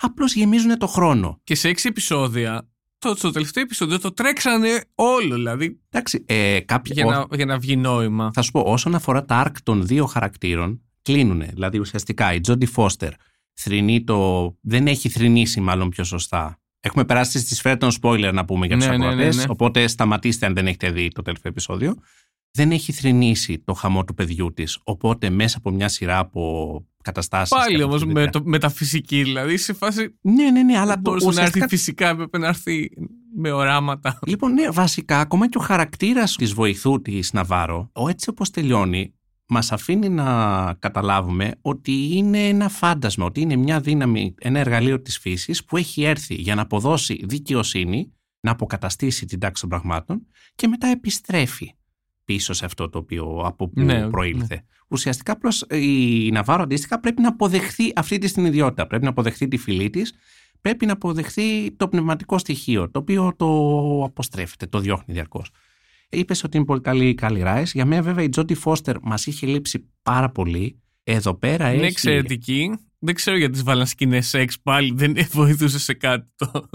Απλώς 0.00 0.34
γεμίζουν 0.34 0.78
το 0.78 0.86
χρόνο. 0.86 1.40
Και 1.44 1.54
σε 1.54 1.68
έξι 1.68 1.88
επεισόδια, 1.88 2.68
το, 2.98 3.14
στο 3.16 3.30
τελευταίο 3.30 3.62
επεισόδιο 3.62 4.00
το 4.00 4.12
τρέξανε 4.12 4.84
όλο, 4.94 5.34
δηλαδή, 5.34 5.80
Εντάξει, 5.90 6.24
ε, 6.26 6.60
κάποια, 6.60 6.94
για, 6.94 7.06
ο- 7.06 7.10
να, 7.10 7.36
για 7.36 7.44
να 7.46 7.58
βγει 7.58 7.76
νόημα. 7.76 8.30
Θα 8.34 8.42
σου 8.42 8.50
πω, 8.50 8.60
όσον 8.60 8.94
αφορά 8.94 9.24
τα 9.24 9.46
arc 9.46 9.56
των 9.62 9.86
δύο 9.86 10.06
χαρακτήρων, 10.06 10.80
κλείνουν. 11.02 11.42
Δηλαδή, 11.52 11.78
ουσιαστικά 11.78 12.34
η 12.34 12.40
Τζόντι 12.40 12.66
Φώστερ 12.66 13.12
θρυνεί 13.56 14.04
το. 14.04 14.50
Δεν 14.60 14.86
έχει 14.86 15.08
θρυνήσει, 15.08 15.60
μάλλον 15.60 15.88
πιο 15.88 16.04
σωστά, 16.04 16.60
Έχουμε 16.86 17.04
περάσει 17.04 17.38
στη 17.38 17.54
σφαίρα 17.54 17.76
των 17.76 17.90
spoiler 18.00 18.30
να 18.32 18.44
πούμε 18.44 18.66
για 18.66 18.76
τους 18.76 18.86
Ναι, 18.86 18.96
ναι, 18.96 19.04
ακροατές. 19.06 19.36
ναι, 19.36 19.42
ναι. 19.42 19.48
Οπότε 19.50 19.86
σταματήστε 19.86 20.46
αν 20.46 20.54
δεν 20.54 20.66
έχετε 20.66 20.90
δει 20.90 21.08
το 21.08 21.22
τελευταίο 21.22 21.50
επεισόδιο. 21.50 21.96
Δεν 22.50 22.70
έχει 22.70 22.92
θρυνήσει 22.92 23.58
το 23.58 23.72
χαμό 23.72 24.04
του 24.04 24.14
παιδιού 24.14 24.52
της. 24.52 24.78
Οπότε 24.84 25.30
μέσα 25.30 25.58
από 25.58 25.70
μια 25.70 25.88
σειρά 25.88 26.18
από 26.18 26.84
καταστάσεις. 27.02 27.56
Πάλι 27.56 27.82
όμως 27.82 28.04
με 28.04 28.26
το 28.30 28.40
μεταφυσική, 28.44 29.22
δηλαδή 29.22 29.56
σε 29.56 29.72
φάση. 29.72 30.18
Ναι, 30.20 30.50
ναι, 30.50 30.62
ναι, 30.62 30.78
αλλά 30.78 30.94
Δεν 30.94 30.94
το 30.94 31.00
μπορούσε 31.10 31.26
να 31.26 31.30
ουσιαστικά 31.32 31.64
έρθει 31.64 31.76
φυσικά, 31.76 32.08
έπρεπε 32.08 32.38
να 32.38 32.46
έρθει 32.46 32.90
με 33.36 33.50
οράματα. 33.50 34.18
Λοιπόν, 34.26 34.52
ναι, 34.52 34.70
βασικά, 34.70 35.20
ακόμα 35.20 35.48
και 35.48 35.58
ο 35.58 35.60
χαρακτήρας 35.60 36.36
της 36.36 36.52
βοηθού 36.52 37.02
της 37.02 37.32
Ναβάρο, 37.32 37.90
ο 37.94 38.08
έτσι 38.08 38.28
όπως 38.30 38.50
τελειώνει, 38.50 39.14
μας 39.48 39.72
αφήνει 39.72 40.08
να 40.08 40.74
καταλάβουμε 40.78 41.54
ότι 41.60 42.16
είναι 42.16 42.48
ένα 42.48 42.68
φάντασμα, 42.68 43.24
ότι 43.24 43.40
είναι 43.40 43.56
μια 43.56 43.80
δύναμη, 43.80 44.34
ένα 44.38 44.58
εργαλείο 44.58 45.00
της 45.00 45.18
φύσης 45.18 45.64
που 45.64 45.76
έχει 45.76 46.02
έρθει 46.02 46.34
για 46.34 46.54
να 46.54 46.62
αποδώσει 46.62 47.24
δικαιοσύνη, 47.24 48.12
να 48.40 48.50
αποκαταστήσει 48.50 49.26
την 49.26 49.38
τάξη 49.38 49.60
των 49.60 49.70
πραγμάτων 49.70 50.26
και 50.54 50.68
μετά 50.68 50.86
επιστρέφει 50.86 51.74
πίσω 52.24 52.52
σε 52.52 52.64
αυτό 52.64 52.88
το 52.88 52.98
οποίο 52.98 53.42
από 53.44 53.68
που 53.68 53.80
Ναι, 53.80 54.08
προήλθε. 54.08 54.64
Ουσιαστικά, 54.88 55.32
απλώς 55.32 55.64
η 55.70 56.30
Ναβάρο 56.30 56.62
αντίστοιχα 56.62 57.00
πρέπει 57.00 57.22
να 57.22 57.28
αποδεχθεί 57.28 57.92
αυτή 57.96 58.18
τη 58.18 58.32
την 58.32 58.44
ιδιότητα. 58.44 58.86
Πρέπει 58.86 59.04
να 59.04 59.10
αποδεχθεί 59.10 59.48
τη 59.48 59.56
φυλή 59.56 59.90
της, 59.90 60.14
πρέπει 60.60 60.86
να 60.86 60.92
αποδεχθεί 60.92 61.72
το 61.72 61.88
πνευματικό 61.88 62.38
στοιχείο, 62.38 62.90
το 62.90 62.98
οποίο 62.98 63.32
το 63.36 63.46
αποστρέφεται, 64.04 64.66
το 64.66 64.78
διώχνει 64.78 65.14
διαρκώς. 65.14 65.50
Είπες 66.08 66.44
ότι 66.44 66.56
είναι 66.56 66.66
πολύ 66.66 66.80
καλή 66.80 67.08
η 67.08 67.14
Κάλι 67.14 67.40
Ράις. 67.42 67.72
Για 67.72 67.84
μένα, 67.86 68.02
βέβαια, 68.02 68.24
η 68.24 68.28
Τζόντι 68.28 68.54
Φώστερ 68.54 68.96
μας 69.02 69.26
είχε 69.26 69.46
λείψει 69.46 69.88
πάρα 70.02 70.30
πολύ. 70.30 70.80
Εδώ 71.08 71.34
πέρα 71.34 71.68
Είναι 71.68 71.76
έχει. 71.82 71.86
εξαιρετική. 71.86 72.70
Δεν 72.98 73.14
ξέρω 73.14 73.36
γιατί 73.36 73.52
τις 73.52 73.62
βάλαν 73.62 73.86
σκηνές 73.86 74.28
σεξ 74.28 74.60
πάλι, 74.62 74.92
δεν 74.96 75.14
βοηθούσε 75.32 75.78
σε 75.78 75.94
κάτι 75.94 76.26
το. 76.36 76.68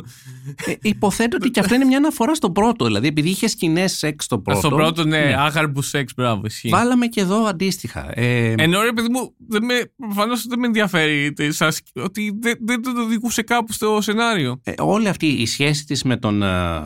Ε, 0.66 0.74
υποθέτω 0.82 1.38
ότι 1.42 1.50
και 1.50 1.60
αυτό 1.60 1.76
είναι 1.76 1.86
μια 1.86 1.98
αναφορά 1.98 2.36
στο 2.36 2.52
πρώτο. 2.52 2.86
Δηλαδή, 2.86 3.08
επειδή 3.08 3.30
είχε 3.30 3.48
σκηνές 3.48 3.98
σεξ 3.98 4.26
στο 4.26 4.40
πρώτο. 4.40 4.60
Στο 4.60 4.70
πρώτο, 4.70 5.04
ναι, 5.04 5.34
άγαρμπους 5.38 5.88
σεξ, 5.88 6.14
μπράβο, 6.14 6.42
ισχύει. 6.46 6.70
Βάλαμε 6.70 7.08
και 7.08 7.22
εδώ 7.22 7.44
αντίστοιχα. 7.44 8.20
Ε, 8.20 8.54
Ενώ 8.58 8.82
ρε 8.82 8.92
παιδί 8.94 9.10
μου, 9.10 9.36
δεν 9.48 9.64
με, 9.66 9.92
προφανώς 9.98 10.46
δεν 10.48 10.60
με 10.60 10.66
ενδιαφέρει 10.66 11.34
τε- 11.34 11.52
σας, 11.54 11.82
ότι 11.96 12.38
δεν, 12.42 12.58
δεν 12.66 12.82
το 12.82 12.92
οδηγούσε 13.02 13.42
κάπου 13.42 13.74
στο 13.74 13.98
σενάριο. 14.02 14.62
Ε, 14.64 14.74
όλη 14.80 15.08
αυτή 15.08 15.26
η 15.28 15.46
σχέση 15.46 15.86
της 15.86 16.04
με 16.04 16.18
τον 16.18 16.44
ε, 16.44 16.48
ε, 16.48 16.84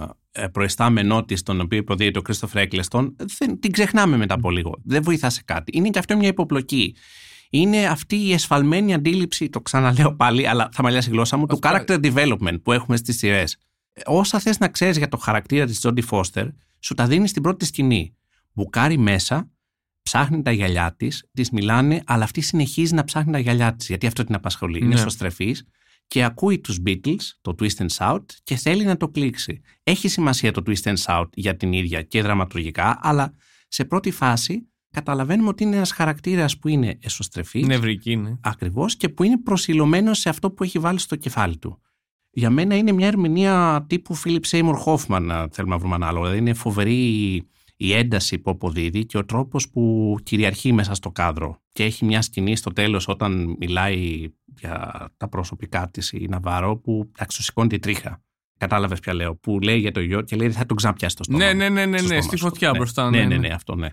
προϊστάμενό 0.52 1.26
της, 1.26 1.44
τον 1.44 1.62
οποίο 1.62 1.78
υποδίεται 1.78 2.20
ο 2.20 2.22
Κρίστοφ 2.22 2.56
Έκλεστον, 2.56 3.16
δεν, 3.38 3.60
την 3.60 3.72
ξεχνάμε 3.72 4.18
μετά 4.18 4.34
από 4.34 4.50
λίγο. 4.52 4.76
Δεν 4.84 5.04
βοηθά 5.04 5.30
σε 5.30 5.42
κάτι. 5.46 5.72
Είναι 5.78 5.90
και 5.90 6.00
αυτό 6.00 6.18
μια 6.18 6.28
υποπλοκή. 6.28 6.96
Είναι 7.50 7.86
αυτή 7.86 8.16
η 8.16 8.34
εσφαλμένη 8.34 8.94
αντίληψη, 8.94 9.50
το 9.50 9.62
ξαναλέω 9.62 10.16
πάλι, 10.16 10.48
αλλά 10.48 10.70
θα 10.72 10.84
μαλλιάσει 10.84 11.10
η 11.10 11.12
γλώσσα 11.12 11.38
μου, 11.38 11.46
του 11.46 11.60
Αυτό- 11.64 11.96
character 11.96 12.00
development 12.14 12.62
που 12.64 12.72
έχουμε 12.72 12.98
στις 12.98 13.18
σειρές. 13.18 13.58
Ε, 13.94 14.02
Όσα 14.06 14.40
θες 14.40 14.58
να 14.60 14.68
ξέρεις 14.68 14.98
για 14.98 15.08
το 15.08 15.18
χαρακτήρα 15.18 15.66
της 15.66 15.80
Τζόντι 15.80 16.02
Φώστερ, 16.02 16.48
σου 16.80 16.94
τα 16.94 17.08
δίνει 17.08 17.28
στην 17.28 17.42
πρώτη 17.42 17.66
σκηνή. 17.66 18.16
Μπουκάρει 18.54 18.98
μέσα, 18.98 19.52
ψάχνει 20.02 20.42
τα 20.42 20.52
γυαλιά 20.52 20.96
της, 20.98 21.30
της 21.34 21.50
μιλάνε, 21.50 22.02
αλλά 22.06 22.24
αυτή 22.24 22.42
συνεχίζει 22.42 22.94
να 22.94 23.04
ψάχνει 23.04 23.32
τα 23.32 23.40
γυαλιά 23.40 23.76
της, 23.76 23.88
γιατί 23.88 24.08
αυτό 24.08 24.24
την 24.24 24.36
απασχολεί. 24.36 24.78
Είναι 24.78 24.88
Ναι. 24.94 25.00
σωστρεφή 25.00 25.56
και 26.08 26.24
ακούει 26.24 26.60
τους 26.60 26.80
Beatles, 26.86 27.22
το 27.42 27.56
Twist 27.60 27.78
and 27.78 27.90
Shout 27.98 28.24
και 28.44 28.56
θέλει 28.56 28.84
να 28.84 28.98
το 28.98 29.08
κλείξει. 29.08 29.62
Έχει 29.84 30.08
σημασία 30.08 30.52
το 30.52 30.62
Twist 30.66 30.84
and 30.84 30.98
Shout 31.06 31.28
για 31.34 31.56
την 31.56 31.74
ίδια 31.74 32.02
και 32.02 32.22
δραματουργικά, 32.22 33.00
αλλά 33.02 33.34
σε 33.68 33.86
πρώτη 33.86 34.12
φάση 34.12 34.70
καταλαβαίνουμε 34.90 35.50
ότι 35.50 35.64
είναι 35.64 35.76
ένας 35.76 35.92
χαρακτήρας 35.92 36.60
που 36.60 36.68
είναι 36.68 36.98
εσωστρεφής, 37.02 37.68
Νευρική 37.68 38.12
είναι. 38.12 38.40
ακριβώς, 38.42 38.96
και 38.96 39.10
που 39.10 39.24
είναι 39.24 39.42
προσιλωμένος 39.42 40.20
σε 40.20 40.30
αυτό 40.30 40.52
που 40.52 40.64
έχει 40.64 40.80
βάλει 40.80 41.00
στο 41.00 41.16
κεφάλι 41.16 41.58
του. 41.58 41.80
Για 42.32 42.50
μένα 42.50 42.76
είναι 42.76 42.92
μια 42.92 43.08
ερμηνεία 43.08 43.86
τύπου 43.90 44.18
Philip 44.18 44.40
Seymour 44.50 44.76
Hoffman, 44.86 45.22
να 45.22 45.48
θέλουμε 45.52 45.74
να 45.74 45.78
βρούμε 45.78 45.96
ένα 45.96 46.08
άλλο. 46.08 46.20
Δηλαδή 46.20 46.38
είναι 46.38 46.54
φοβερή 46.54 47.48
η- 47.78 47.88
η 47.88 47.94
ένταση 47.94 48.38
που 48.40 48.50
αποδίδει 48.50 49.06
και 49.06 49.18
ο 49.18 49.26
τρόπος 49.26 49.70
που 49.70 50.16
κυριαρχεί 50.24 50.74
μέσα 50.74 50.94
στο 50.94 51.12
κάδρο. 51.12 51.62
Και 51.72 51.84
έχει 51.84 52.06
μια 52.06 52.22
σκηνή 52.22 52.56
στο 52.56 52.72
τέλος 52.74 53.08
όταν 53.08 53.56
μιλάει 53.60 54.28
για 54.60 55.08
τα 55.18 55.28
προσωπικά 55.30 55.90
της 55.90 56.12
η 56.12 56.26
Ναβάρο 56.30 56.78
που 56.78 57.10
εντάξει, 57.16 57.38
του 57.38 57.44
σηκώνει 57.44 57.68
τη 57.70 57.80
τρίχα. 57.80 58.24
Κατάλαβες 58.58 59.00
πια 59.00 59.14
λέω. 59.14 59.36
Που 59.36 59.60
λέει 59.60 59.78
για 59.80 59.92
το 59.92 60.00
γιο 60.00 60.22
και 60.22 60.36
λέει 60.36 60.52
θα 60.52 60.66
τον 60.66 60.78
ξαναπιάσει 60.78 61.16
το 61.16 61.24
στόμα. 61.24 61.38
Ναι, 61.40 61.52
μου, 61.52 61.58
ναι, 61.58 61.70
ναι, 61.70 61.86
ναι, 61.86 61.98
στο 61.98 62.08
ναι, 62.08 62.14
στόμα 62.14 62.22
στη 62.22 62.38
σου». 62.38 62.44
φωτιά 62.48 62.72
Ναι. 62.72 62.78
μπροστά, 62.78 63.10
Ναι, 63.10 63.18
ναι, 63.18 63.26
ναι, 63.26 63.36
ναι. 63.36 63.48
ναι, 63.48 63.54
αυτό 63.54 63.76
ναι. 63.76 63.88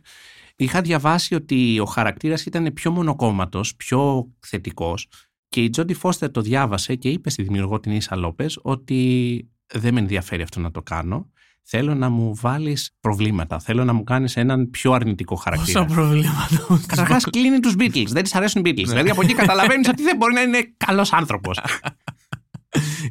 Είχα 0.56 0.80
διαβάσει 0.80 1.34
ότι 1.34 1.78
ο 1.80 1.84
χαρακτήρας 1.84 2.46
ήταν 2.46 2.72
πιο 2.72 2.90
μονοκόμματος, 2.90 3.76
πιο 3.76 4.30
θετικός 4.40 5.06
και 5.48 5.62
η 5.62 5.70
Τζόντι 5.70 5.94
Φώστερ 5.94 6.30
το 6.30 6.40
διάβασε 6.40 6.94
και 6.94 7.08
είπε 7.08 7.30
στη 7.30 7.42
δημιουργό 7.42 7.80
την 7.80 7.92
Ίσα 7.92 8.16
Λόπες 8.16 8.58
ότι 8.62 9.50
δεν 9.74 9.94
με 9.94 10.00
ενδιαφέρει 10.00 10.42
αυτό 10.42 10.60
να 10.60 10.70
το 10.70 10.82
κάνω. 10.82 11.30
Θέλω 11.62 11.94
να 11.94 12.08
μου 12.08 12.34
βάλεις 12.40 12.96
προβλήματα. 13.00 13.58
Θέλω 13.58 13.84
να 13.84 13.92
μου 13.92 14.04
κάνεις 14.04 14.36
έναν 14.36 14.70
πιο 14.70 14.92
αρνητικό 14.92 15.34
χαρακτήρα. 15.34 15.84
Πόσα 15.84 15.94
προβλήματα. 15.94 16.66
όμως. 16.68 16.86
Καταρχάς 16.86 17.24
κλείνει 17.24 17.58
τους 17.60 17.74
Beatles. 17.78 18.08
Δεν 18.08 18.24
τη 18.24 18.30
αρέσουν 18.34 18.64
οι 18.64 18.70
Beatles. 18.70 18.86
δηλαδή 18.86 19.10
από 19.10 19.22
εκεί 19.22 19.34
καταλαβαίνεις 19.34 19.88
ότι 19.88 20.02
δεν 20.02 20.16
μπορεί 20.16 20.34
να 20.34 20.40
είναι 20.40 20.74
καλός 20.76 21.12
άνθρωπος. 21.12 21.58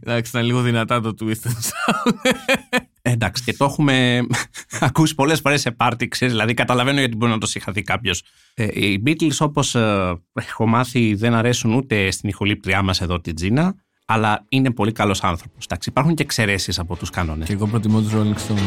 Εντάξει, 0.01 0.31
ήταν 0.31 0.45
λίγο 0.45 0.61
δυνατά 0.61 1.01
το 1.01 1.13
twist 1.19 1.47
and 1.47 1.51
shout. 1.51 2.13
Εντάξει, 3.01 3.43
και 3.43 3.53
το 3.53 3.65
έχουμε 3.65 4.21
ακούσει 4.79 5.15
πολλές 5.15 5.39
φορές 5.39 5.61
σε 5.61 5.71
πάρτι, 5.71 6.07
ξέρεις, 6.07 6.33
δηλαδή 6.33 6.53
καταλαβαίνω 6.53 6.99
γιατί 6.99 7.15
μπορεί 7.15 7.31
να 7.31 7.37
το 7.37 7.45
συγχαθεί 7.45 7.81
κάποιος. 7.81 8.23
Ε, 8.53 8.67
οι 8.81 9.03
Beatles, 9.05 9.37
όπως 9.39 9.75
έχω 10.33 10.67
μάθει, 10.67 11.13
δεν 11.15 11.33
αρέσουν 11.33 11.73
ούτε 11.73 12.11
στην 12.11 12.29
ηχολήπτριά 12.29 12.81
μας 12.81 13.01
εδώ 13.01 13.21
την 13.21 13.35
Τζίνα, 13.35 13.75
αλλά 14.13 14.45
είναι 14.49 14.71
πολύ 14.71 14.91
καλός 14.91 15.23
άνθρωπος. 15.23 15.65
Υπάρχουν 15.85 16.15
και 16.15 16.23
εξαιρέσεις 16.23 16.79
από 16.79 16.95
τους 16.95 17.09
κανόνες. 17.09 17.47
Και 17.47 17.53
εγώ 17.53 17.67
προτιμώ 17.67 18.01
τους 18.01 18.11
Rolling 18.13 18.51
Stones. 18.51 18.59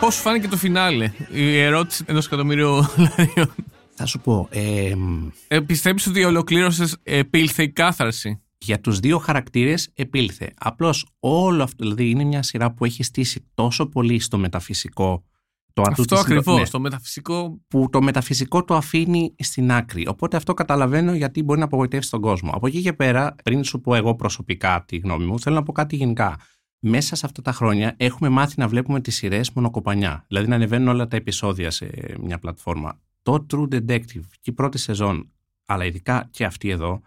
Πώς 0.00 0.16
φάνηκε 0.16 0.48
το 0.48 0.56
φινάλε, 0.56 1.12
η 1.32 1.60
ερώτηση 1.60 2.04
ενός 2.06 2.26
εκατομμυρίου 2.26 2.68
λαριών. 2.96 3.54
Θα 3.94 4.06
σου 4.06 4.20
πω, 4.20 4.48
ε, 4.50 4.94
μ, 4.96 5.28
Ε, 5.48 5.60
Πιστεύεις 5.60 6.06
ότι 6.06 6.24
ολοκλήρωσες, 6.24 6.96
επήλθε 7.02 7.62
η 7.62 7.70
κάθαρση; 7.70 8.42
για 8.58 8.80
τους 8.80 8.98
δύο 8.98 9.18
χαρακτήρες 9.18 9.90
επήλθε. 9.94 10.52
Απλώς 10.58 11.06
όλο 11.20 11.62
αυτό, 11.62 11.84
δηλαδή 11.84 12.10
είναι 12.10 12.24
μια 12.24 12.42
σειρά 12.42 12.72
που 12.72 12.84
έχει 12.84 13.02
στήσει 13.02 13.46
τόσο 13.54 13.86
πολύ 13.86 14.18
στο 14.18 14.38
μεταφυσικό 14.38 15.24
το 15.72 15.82
ατού 15.82 15.90
Αυτό 15.90 16.02
της 16.14 16.18
συντο- 16.24 16.38
ακριβώς. 16.38 16.60
ναι, 16.60 16.68
Το 16.68 16.80
μεταφυσικό. 16.80 17.60
που 17.68 17.88
το 17.90 18.02
μεταφυσικό 18.02 18.64
το 18.64 18.74
αφήνει 18.74 19.34
στην 19.38 19.72
άκρη. 19.72 20.06
Οπότε 20.08 20.36
αυτό 20.36 20.54
καταλαβαίνω 20.54 21.14
γιατί 21.14 21.42
μπορεί 21.42 21.58
να 21.58 21.64
απογοητεύσει 21.64 22.10
τον 22.10 22.20
κόσμο. 22.20 22.50
Από 22.54 22.66
εκεί 22.66 22.82
και 22.82 22.92
πέρα, 22.92 23.34
πριν 23.44 23.64
σου 23.64 23.80
πω 23.80 23.94
εγώ 23.94 24.14
προσωπικά 24.14 24.84
τη 24.86 24.96
γνώμη 24.96 25.24
μου, 25.24 25.40
θέλω 25.40 25.54
να 25.54 25.62
πω 25.62 25.72
κάτι 25.72 25.96
γενικά. 25.96 26.36
Μέσα 26.78 27.16
σε 27.16 27.26
αυτά 27.26 27.42
τα 27.42 27.52
χρόνια 27.52 27.94
έχουμε 27.96 28.28
μάθει 28.28 28.54
να 28.56 28.68
βλέπουμε 28.68 29.00
τις 29.00 29.14
σειρές 29.16 29.50
μονοκοπανιά. 29.52 30.24
Δηλαδή 30.28 30.48
να 30.48 30.54
ανεβαίνουν 30.54 30.88
όλα 30.88 31.06
τα 31.06 31.16
επεισόδια 31.16 31.70
σε 31.70 31.90
μια 32.20 32.38
πλατφόρμα. 32.38 33.00
Το 33.24 33.46
True 33.50 33.74
Detective 33.74 34.24
και 34.40 34.50
η 34.50 34.52
πρώτη 34.52 34.78
σεζόν, 34.78 35.30
αλλά 35.66 35.84
ειδικά 35.84 36.28
και 36.30 36.44
αυτή 36.44 36.68
εδώ, 36.68 37.00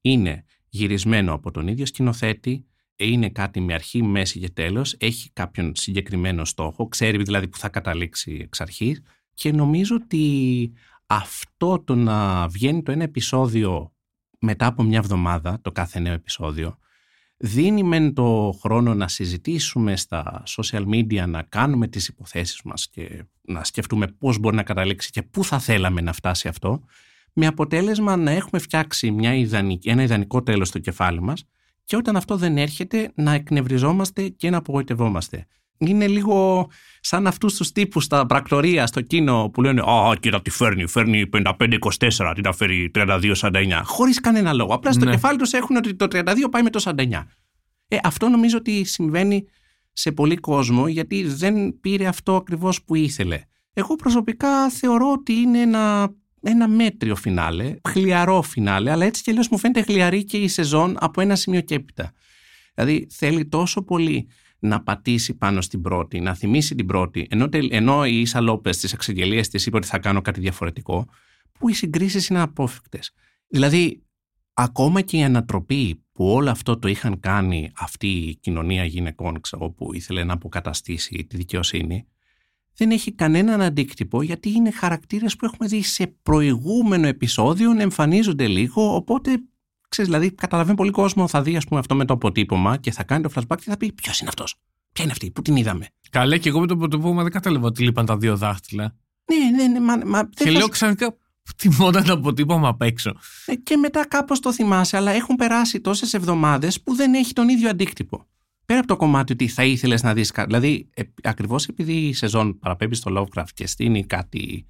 είναι 0.00 0.44
γυρισμένο 0.68 1.32
από 1.32 1.50
τον 1.50 1.68
ίδιο 1.68 1.86
σκηνοθέτη, 1.86 2.66
είναι 2.96 3.28
κάτι 3.28 3.60
με 3.60 3.74
αρχή, 3.74 4.02
μέση 4.02 4.38
και 4.38 4.50
τέλος, 4.50 4.96
έχει 4.98 5.30
κάποιον 5.32 5.72
συγκεκριμένο 5.74 6.44
στόχο, 6.44 6.88
ξέρει 6.88 7.22
δηλαδή 7.22 7.48
που 7.48 7.58
θα 7.58 7.68
καταλήξει 7.68 8.38
εξ 8.42 8.60
αρχής 8.60 9.02
και 9.34 9.52
νομίζω 9.52 9.96
ότι 9.96 10.72
αυτό 11.06 11.82
το 11.84 11.94
να 11.94 12.48
βγαίνει 12.48 12.82
το 12.82 12.92
ένα 12.92 13.02
επεισόδιο 13.02 13.92
μετά 14.38 14.66
από 14.66 14.82
μια 14.82 14.98
εβδομάδα, 14.98 15.58
το 15.62 15.72
κάθε 15.72 15.98
νέο 15.98 16.12
επεισόδιο, 16.12 16.78
δίνει 17.44 17.82
μεν 17.82 18.14
το 18.14 18.58
χρόνο 18.60 18.94
να 18.94 19.08
συζητήσουμε 19.08 19.96
στα 19.96 20.42
social 20.46 20.84
media, 20.88 21.24
να 21.26 21.42
κάνουμε 21.42 21.88
τις 21.88 22.08
υποθέσεις 22.08 22.62
μας 22.62 22.88
και 22.88 23.24
να 23.42 23.64
σκεφτούμε 23.64 24.06
πώς 24.06 24.38
μπορεί 24.38 24.56
να 24.56 24.62
καταλήξει 24.62 25.10
και 25.10 25.22
πού 25.22 25.44
θα 25.44 25.58
θέλαμε 25.58 26.00
να 26.00 26.12
φτάσει 26.12 26.48
αυτό, 26.48 26.84
με 27.32 27.46
αποτέλεσμα 27.46 28.16
να 28.16 28.30
έχουμε 28.30 28.60
φτιάξει 28.60 29.10
μια 29.10 29.34
ιδανική, 29.34 29.88
ένα 29.88 30.02
ιδανικό 30.02 30.42
τέλος 30.42 30.68
στο 30.68 30.78
κεφάλι 30.78 31.20
μας 31.20 31.44
και 31.84 31.96
όταν 31.96 32.16
αυτό 32.16 32.36
δεν 32.36 32.56
έρχεται 32.56 33.12
να 33.14 33.32
εκνευριζόμαστε 33.32 34.28
και 34.28 34.50
να 34.50 34.56
απογοητευόμαστε. 34.56 35.46
Είναι 35.86 36.06
λίγο 36.06 36.68
σαν 37.00 37.26
αυτούς 37.26 37.54
τους 37.54 37.72
τύπους 37.72 38.04
στα 38.04 38.26
πρακτορία, 38.26 38.86
στο 38.86 39.00
κίνο 39.00 39.50
που 39.52 39.62
λένε 39.62 39.80
Α, 39.80 40.16
κοίτα 40.20 40.42
τι 40.42 40.50
φέρνει, 40.50 40.86
φέρνει 40.86 41.24
55-24, 41.32 42.32
τι 42.34 42.40
να 42.40 42.52
φέρει 42.52 42.90
32-49. 42.94 43.80
Χωρίς 43.84 44.20
κανένα 44.20 44.52
λόγο. 44.52 44.74
Απλά 44.74 44.92
στο 44.92 45.04
Ναι. 45.04 45.10
κεφάλι 45.10 45.38
τους 45.38 45.52
έχουν 45.52 45.76
ότι 45.76 45.94
το 45.94 46.06
32 46.12 46.24
πάει 46.50 46.62
με 46.62 46.70
το 46.70 46.80
49. 46.80 47.26
Ε, 47.88 47.96
αυτό 48.02 48.28
νομίζω 48.28 48.56
ότι 48.56 48.84
συμβαίνει 48.84 49.44
σε 49.92 50.12
πολύ 50.12 50.36
κόσμο 50.36 50.88
γιατί 50.88 51.24
δεν 51.26 51.80
πήρε 51.80 52.06
αυτό 52.06 52.36
ακριβώς 52.36 52.82
που 52.82 52.94
ήθελε. 52.94 53.40
Εγώ 53.72 53.94
προσωπικά 53.96 54.70
θεωρώ 54.70 55.12
ότι 55.12 55.32
είναι 55.32 55.58
ένα, 55.60 56.12
ένα 56.42 56.68
μέτριο 56.68 57.16
φινάλε, 57.16 57.74
χλιαρό 57.88 58.42
φινάλε, 58.42 58.90
αλλά 58.90 59.04
έτσι 59.04 59.22
και 59.22 59.30
αλλιώς 59.30 59.48
μου 59.48 59.58
φαίνεται 59.58 59.82
χλιαρή 59.82 60.24
και 60.24 60.36
η 60.36 60.48
σεζόν 60.48 60.96
από 61.00 61.20
ένα 61.20 61.34
σημείο 61.36 61.60
και 61.60 61.74
έπειτα. 61.74 62.12
Δηλαδή 62.74 63.06
θέλει 63.10 63.46
τόσο 63.48 63.82
πολύ 63.82 64.28
να 64.64 64.82
πατήσει 64.82 65.34
πάνω 65.34 65.60
στην 65.60 65.82
πρώτη, 65.82 66.20
να 66.20 66.34
θυμίσει 66.34 66.74
την 66.74 66.86
πρώτη, 66.86 67.26
ενώ, 67.30 67.48
τελ- 67.48 67.72
ενώ 67.72 68.06
η 68.06 68.20
Ίσα 68.20 68.40
Λόπες 68.40 68.76
στις 68.76 68.92
εξαγγελίες 68.92 69.48
της 69.48 69.66
είπε 69.66 69.76
ότι 69.76 69.86
θα 69.86 69.98
κάνω 69.98 70.20
κάτι 70.20 70.40
διαφορετικό, 70.40 71.08
που 71.58 71.68
οι 71.68 71.72
συγκρίσεις 71.72 72.28
είναι 72.28 72.40
απόφευκτε. 72.40 72.98
Δηλαδή, 73.48 74.02
ακόμα 74.54 75.00
και 75.00 75.16
η 75.16 75.22
ανατροπή 75.22 76.04
που 76.12 76.26
όλο 76.26 76.50
αυτό 76.50 76.78
το 76.78 76.88
είχαν 76.88 77.20
κάνει 77.20 77.70
αυτή 77.76 78.06
η 78.06 78.36
κοινωνία 78.36 78.84
γυναικών, 78.84 79.40
ξέρω, 79.40 79.70
που 79.70 79.94
ήθελε 79.94 80.24
να 80.24 80.32
αποκαταστήσει 80.32 81.26
τη 81.28 81.36
δικαιοσύνη, 81.36 82.06
δεν 82.74 82.90
έχει 82.90 83.12
κανέναν 83.12 83.60
αντίκτυπο 83.60 84.22
γιατί 84.22 84.50
είναι 84.50 84.70
χαρακτήρες 84.70 85.36
που 85.36 85.44
έχουμε 85.44 85.68
δει 85.68 85.82
σε 85.82 86.06
προηγούμενο 86.22 87.06
επεισόδιο 87.06 87.72
να 87.72 87.82
εμφανίζονται 87.82 88.46
λίγο, 88.46 88.94
οπότε 88.94 89.42
ξέρεις, 89.92 90.10
δηλαδή 90.10 90.32
καταλαβαίνει 90.34 90.76
πολύ 90.76 90.90
κόσμο 90.90 91.28
θα 91.28 91.42
δει 91.42 91.56
ας 91.56 91.64
πούμε 91.64 91.80
αυτό 91.80 91.94
με 91.94 92.04
το 92.04 92.12
αποτύπωμα 92.14 92.76
και 92.76 92.90
θα 92.90 93.02
κάνει 93.04 93.22
το 93.22 93.30
flashback 93.34 93.56
και 93.56 93.70
θα 93.70 93.76
πει 93.76 93.92
ποιος 93.92 94.18
είναι 94.20 94.28
αυτός, 94.28 94.54
ποια 94.92 95.04
είναι 95.04 95.12
αυτή, 95.12 95.30
πού 95.30 95.42
την 95.42 95.56
είδαμε; 95.56 95.86
Καλά, 96.10 96.36
και 96.36 96.48
εγώ 96.48 96.60
με 96.60 96.66
το 96.66 96.76
πρωτοπούμα 96.76 97.22
δεν 97.22 97.32
κατάλαβα 97.32 97.66
ότι 97.66 97.82
λείπαν 97.82 98.06
τα 98.06 98.16
δύο 98.16 98.36
δάχτυλα. 98.36 98.96
Ναι, 99.32 99.62
ναι, 99.62 99.68
ναι, 99.68 99.80
μα, 99.80 99.96
μα 100.06 100.18
δεν 100.18 100.30
Και 100.34 100.44
θα 100.44 100.50
λέω 100.50 100.60
σου- 100.60 100.68
ξαφνικά, 100.70 101.16
τιμόταν 101.56 102.04
το 102.04 102.12
αποτύπωμα 102.12 102.68
απ' 102.68 102.82
έξω. 102.82 103.12
Ε, 103.46 103.54
και 103.54 103.76
μετά 103.76 104.06
κάπως 104.06 104.40
το 104.40 104.52
θυμάσαι, 104.52 104.96
αλλά 104.96 105.10
έχουν 105.10 105.36
περάσει 105.36 105.80
τόσες 105.80 106.14
εβδομάδες 106.14 106.82
που 106.82 106.94
δεν 106.94 107.14
έχει 107.14 107.32
τον 107.32 107.48
ίδιο 107.48 107.68
αντίκτυπο. 107.68 108.26
Πέρα 108.66 108.78
από 108.78 108.88
το 108.88 108.96
κομμάτι 108.96 109.32
ότι 109.32 109.48
θα 109.48 109.64
ήθελες 109.64 110.02
να 110.02 110.14
δεις 110.14 110.30
κάτι, 110.30 110.46
δηλαδή 110.46 110.88
ε, 110.94 111.02
ακριβώς 111.22 111.66
επειδή 111.66 111.92
η 111.92 112.12
σεζόν 112.12 112.58
παραπέμπει 112.58 112.94
στο 112.94 113.12
Lovecraft 113.18 113.48
και 113.54 113.66
στείνει 113.66 114.04
κάτι, 114.04 114.66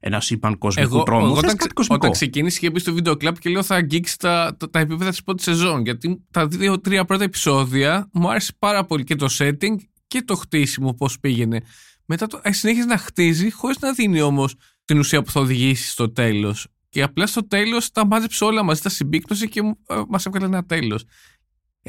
ένας 0.00 0.24
σύμπαν 0.24 0.58
κοσμικού 0.58 0.94
Εγώ, 0.94 1.02
τρόμου, 1.02 1.24
εγώ 1.24 1.34
θες 1.34 1.38
όταν, 1.38 1.48
κάτι 1.50 1.58
ξε- 1.58 1.72
κοσμικό. 1.72 1.94
όταν 1.96 2.10
ξεκίνησε 2.10 2.58
και 2.58 2.70
μπει 2.70 2.78
στο 2.78 2.92
βίντεο 2.92 3.16
κλαμπ 3.16 3.36
και 3.36 3.50
λέω 3.50 3.62
θα 3.62 3.74
αγγίξεις 3.74 4.16
τα, 4.16 4.56
τα, 4.58 4.70
τα 4.70 4.78
επίπεδα 4.78 5.10
της 5.10 5.22
πρώτης 5.22 5.44
σεζόν. 5.44 5.82
Γιατί 5.84 6.24
τα 6.30 6.46
δύο-τρία 6.46 7.04
πρώτα 7.04 7.24
επεισόδια 7.24 8.08
μου 8.12 8.30
άρεσε 8.30 8.52
πάρα 8.58 8.84
πολύ 8.84 9.04
και 9.04 9.14
το 9.14 9.26
setting 9.38 9.76
και 10.06 10.22
το 10.22 10.34
χτίσιμο 10.36 10.94
πώς 10.94 11.20
πήγαινε. 11.20 11.60
Μετά 12.04 12.26
το, 12.26 12.40
ε, 12.42 12.52
συνέχιζε 12.52 12.86
να 12.86 12.96
χτίζει 12.98 13.50
χωρίς 13.52 13.78
να 13.78 13.92
δίνει 13.92 14.20
όμως 14.20 14.54
την 14.84 14.98
ουσία 14.98 15.22
που 15.22 15.30
θα 15.30 15.40
οδηγήσει 15.40 15.88
στο 15.90 16.12
τέλος. 16.12 16.66
Και 16.88 17.02
απλά 17.02 17.26
στο 17.26 17.46
τέλος 17.48 17.90
τα 17.90 18.06
μάζεψε 18.06 18.44
όλα 18.44 18.62
μαζί, 18.62 18.80
τα 18.82 18.88
συμπίκνωσε 18.88 19.46
και 19.46 19.60
ε, 19.86 20.00
μας 20.08 20.26
έβγαλε 20.26 20.46
ένα 20.46 20.64
τέλος. 20.64 21.04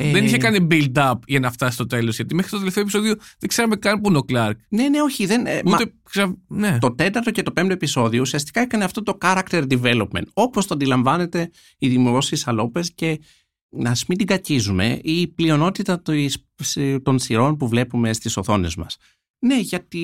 Ε, 0.02 0.12
Δεν 0.12 0.24
είχε 0.26 0.38
κάνει 0.38 0.68
build-up 0.72 1.14
για 1.28 1.40
να 1.40 1.52
φτάσει 1.52 1.74
στο 1.74 1.86
τέλος. 1.86 2.16
Γιατί 2.16 2.36
μέχρι 2.36 2.52
το 2.52 2.58
τελευταίο 2.58 2.84
επεισόδιο 2.84 3.16
δεν 3.40 3.50
ξέραμε 3.50 3.76
καν 3.76 4.02
που 4.02 4.10
είναι 4.10 4.18
ο 4.18 4.22
Κλάρκ. 4.22 4.60
Ναι, 4.70 4.90
ναι, 4.90 5.02
όχι, 5.02 5.26
δεν, 5.26 5.46
ε, 5.46 5.62
μα- 5.66 5.74
Ούτε. 5.76 5.94
ξα- 6.04 6.38
Ναι. 6.48 6.78
το 6.80 6.92
τέταρτο 6.96 7.32
και 7.32 7.42
το 7.44 7.52
πέμπτο 7.52 7.74
επεισόδιο 7.74 8.22
ουσιαστικά 8.22 8.62
έκανε 8.62 8.84
αυτό 8.84 9.04
το 9.04 9.18
character 9.22 9.64
development, 9.70 10.24
όπως 10.34 10.68
το 10.68 10.74
αντιλαμβάνεται 10.74 11.50
η 11.78 11.88
δημιουργός 11.88 12.28
της 12.30 12.48
Αλόπες 12.48 12.92
και 12.96 13.20
να 13.70 13.96
μην 14.08 14.18
την 14.18 14.28
κακίζουμε 14.28 15.00
η 15.04 15.28
πλειονότητα 15.28 16.02
της- 16.02 16.44
των 17.04 17.20
σειρών 17.20 17.58
που 17.58 17.68
βλέπουμε 17.68 18.14
στις 18.14 18.38
οθόνες 18.38 18.76
μας. 18.76 18.98
Ναι, 19.42 19.60
γιατί 19.60 20.00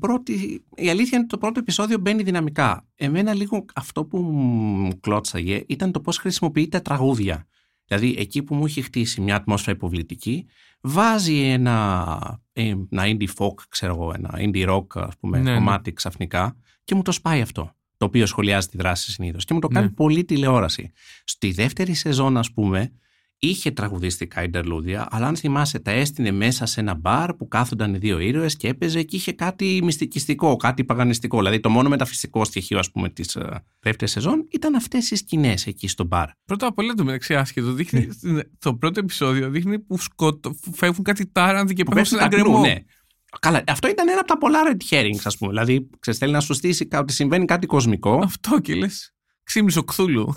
πρώτη, 0.00 0.64
η 0.76 0.88
αλήθεια 0.88 1.08
είναι 1.12 1.18
ότι 1.18 1.26
το 1.26 1.38
πρώτο 1.38 1.60
επεισόδιο 1.60 1.98
μπαίνει 1.98 2.22
δυναμικά. 2.22 2.86
Εμένα 2.94 3.34
λίγο 3.34 3.64
αυτό 3.74 4.04
που 4.04 4.18
μου 4.18 5.00
κλώτσαγε 5.00 5.64
ήταν 5.66 5.92
το 5.92 6.00
πώς 6.00 6.16
χρησιμοποιεί 6.18 6.68
τα 6.68 6.82
τραγούδια. 6.82 7.46
Δηλαδή 7.90 8.14
εκεί 8.18 8.42
που 8.42 8.54
μου 8.54 8.64
έχει 8.64 8.82
χτίσει 8.82 9.20
μια 9.20 9.36
ατμόσφαιρα 9.36 9.76
υποβλητική, 9.76 10.46
βάζει 10.80 11.40
ένα, 11.40 12.40
ε, 12.52 12.68
ένα 12.90 13.02
indie 13.04 13.26
folk, 13.36 13.54
ξέρω 13.68 13.94
εγώ, 13.94 14.12
ένα 14.14 14.30
indie 14.36 14.68
rock 14.68 14.86
ας 14.94 15.16
πούμε, 15.20 15.38
Ναι, 15.38 15.50
ναι. 15.50 15.56
κομμάτι 15.56 15.92
ξαφνικά 15.92 16.56
και 16.84 16.94
μου 16.94 17.02
το 17.02 17.12
σπάει 17.12 17.40
αυτό. 17.40 17.74
Το 17.96 18.06
οποίο 18.06 18.26
σχολιάζει 18.26 18.68
τη 18.68 18.76
δράση 18.76 19.10
συνήθως 19.12 19.44
και 19.44 19.54
μου 19.54 19.60
το 19.60 19.68
κάνει 19.68 19.86
Ναι. 19.86 19.92
πολύ 19.92 20.24
τηλεόραση. 20.24 20.90
Στη 21.24 21.52
δεύτερη 21.52 21.94
σεζόν, 21.94 22.36
ας 22.36 22.52
πούμε, 22.52 22.92
είχε 23.42 23.70
τραγουδιστικά 23.70 24.50
interlude, 24.52 25.04
αλλά 25.10 25.26
αν 25.26 25.36
θυμάσαι, 25.36 25.78
τα 25.78 25.90
έστεινε 25.90 26.30
μέσα 26.30 26.66
σε 26.66 26.80
ένα 26.80 26.94
μπαρ 26.94 27.34
που 27.34 27.48
κάθονταν 27.48 27.94
οι 27.94 27.98
δύο 27.98 28.18
ήρωες 28.18 28.56
και 28.56 28.68
έπαιζε 28.68 29.02
και 29.02 29.16
είχε 29.16 29.32
κάτι 29.32 29.80
μυστικιστικό, 29.82 30.56
κάτι 30.56 30.84
παγανιστικό. 30.84 31.38
Δηλαδή, 31.38 31.60
το 31.60 31.70
μόνο 31.70 31.88
μεταφυσικό 31.88 32.44
στοιχείο, 32.44 32.78
ας 32.78 32.90
πούμε, 32.90 33.08
της 33.10 33.38
δεύτερη 33.80 34.10
σεζόν 34.10 34.46
ήταν 34.50 34.74
αυτές 34.74 35.10
οι 35.10 35.16
σκηνές 35.16 35.66
εκεί 35.66 35.88
στο 35.88 36.04
μπαρ. 36.04 36.28
Πρώτα 36.44 36.66
απ' 36.66 36.78
όλα 36.78 36.94
το 36.94 37.04
μεταξύ 37.04 37.34
άσχετο. 37.34 37.72
Δείχνει, 37.72 38.06
Ναι. 38.06 38.12
στην- 38.12 38.42
το 38.58 38.74
πρώτο 38.74 39.00
επεισόδιο 39.00 39.50
δείχνει 39.50 39.78
που 39.78 39.98
σκοτω, 39.98 40.50
που 40.50 40.74
φεύγουν 40.74 41.04
κάτι 41.04 41.26
τάρανδοι 41.26 41.74
και 41.74 41.84
Που 41.84 41.92
πέφτουν 41.92 42.18
σε 42.18 42.24
πέφτει 42.28 42.40
ένα 42.40 42.44
αλλού, 42.50 42.58
γκρεμό. 42.60 42.74
ναι. 42.74 42.84
Καλά, 43.40 43.62
αυτό 43.66 43.88
ήταν 43.88 44.08
ένα 44.08 44.18
από 44.18 44.28
τα 44.28 44.38
πολλά 44.38 44.58
red 44.72 44.94
herrings, 44.94 45.20
ας 45.24 45.36
πούμε. 45.38 45.50
Δηλαδή, 45.50 45.88
ξέρεις, 45.98 46.18
θέλει 46.20 46.32
να 46.32 46.40
σου 46.40 46.54
στήσει 46.54 46.86
κα- 46.86 46.98
ότι 46.98 47.12
συμβαίνει 47.12 47.44
κάτι 47.44 47.66
κοσμικό. 47.66 48.20
Αυτό 48.24 48.60
και 48.60 48.74
λες. 48.74 49.14
Ξύμιζε 49.42 49.78
ο 49.78 49.84
Κθούλου. 49.84 50.32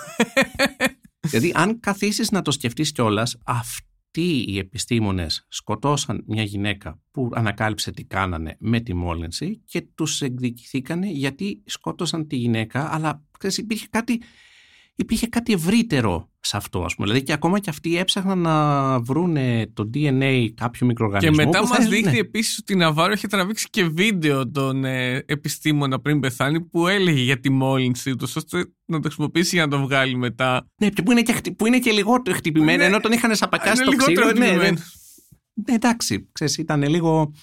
Δηλαδή, 1.29 1.51
αν 1.55 1.79
καθίσεις 1.79 2.31
να 2.31 2.41
το 2.41 2.51
σκεφτείς 2.51 2.91
κιόλας, 2.91 3.37
αυτοί 3.45 4.45
οι 4.47 4.57
επιστήμονες 4.57 5.45
σκοτώσαν 5.49 6.23
μια 6.27 6.43
γυναίκα 6.43 6.99
που 7.11 7.29
ανακάλυψε 7.33 7.91
τι 7.91 8.03
κάνανε 8.03 8.55
με 8.59 8.79
τη 8.79 8.93
μόλυνση 8.93 9.61
και 9.65 9.81
τους 9.81 10.21
εκδικηθήκανε 10.21 11.07
γιατί 11.07 11.63
σκότωσαν 11.65 12.27
τη 12.27 12.35
γυναίκα, 12.35 12.93
αλλά 12.93 13.23
ξέρεις, 13.37 13.57
υπήρχε 13.57 13.87
κάτι, 13.89 14.21
υπήρχε 15.03 15.27
κάτι 15.27 15.53
ευρύτερο 15.53 16.29
σε 16.39 16.57
αυτό, 16.57 16.83
ας 16.83 16.95
πούμε. 16.95 17.07
Δηλαδή, 17.07 17.23
και 17.25 17.33
ακόμα 17.33 17.59
και 17.59 17.69
αυτοί 17.69 17.97
έψαχναν 17.97 18.39
να 18.39 18.99
βρούνε 18.99 19.69
το 19.73 19.89
DNA 19.93 20.47
κάποιου 20.55 20.79
και 20.79 20.85
μικροοργανισμού. 20.85 21.35
μετά 21.35 21.59
που 21.61 21.67
μας 21.67 21.77
θα- 21.77 21.87
δείχνει 21.89 22.11
ναι. 22.11 22.17
επίσης 22.17 22.57
ότι 22.57 22.73
η 22.73 22.75
Ναβάρο 22.75 23.11
έχει 23.11 23.27
τραβήξει 23.27 23.67
και 23.69 23.83
βίντεο 23.85 24.51
τον 24.51 24.85
ε, 24.85 25.23
επιστήμονα 25.25 25.99
πριν 25.99 26.19
πεθάνει 26.19 26.61
που 26.61 26.87
έλεγε 26.87 27.21
για 27.21 27.39
τη 27.39 27.49
μόλυνση 27.51 28.15
τους, 28.15 28.35
ώστε 28.35 28.57
να 28.85 28.97
το 28.99 29.07
χρησιμοποιήσει 29.07 29.55
για 29.55 29.65
να 29.65 29.71
το 29.71 29.79
βγάλει 29.79 30.15
μετά. 30.17 30.67
Ναι, 30.77 30.89
και 30.89 31.01
που 31.01 31.11
είναι 31.11 31.21
και, 31.21 31.33
χτυ- 31.33 31.55
που 31.55 31.65
είναι 31.65 31.79
και 31.79 31.91
λιγότερο 31.91 32.35
χτυπημένο, 32.37 32.77
Ναι. 32.77 32.83
ενώ 32.85 32.99
τον 32.99 33.11
είχαν 33.11 33.35
σαπακιάσει 33.35 33.81
Είναι 33.83 33.91
στο 33.91 33.91
λιγότερο 34.11 34.27
ξύλο. 34.33 34.45
Ναι, 34.45 34.51
ναι. 34.51 34.57
χτυπημένο. 34.57 34.79
Ναι, 35.67 35.73
εντάξει, 35.73 36.29
ξέρεις, 36.31 36.57
ήταν 36.57 36.83
λίγο... 36.89 37.33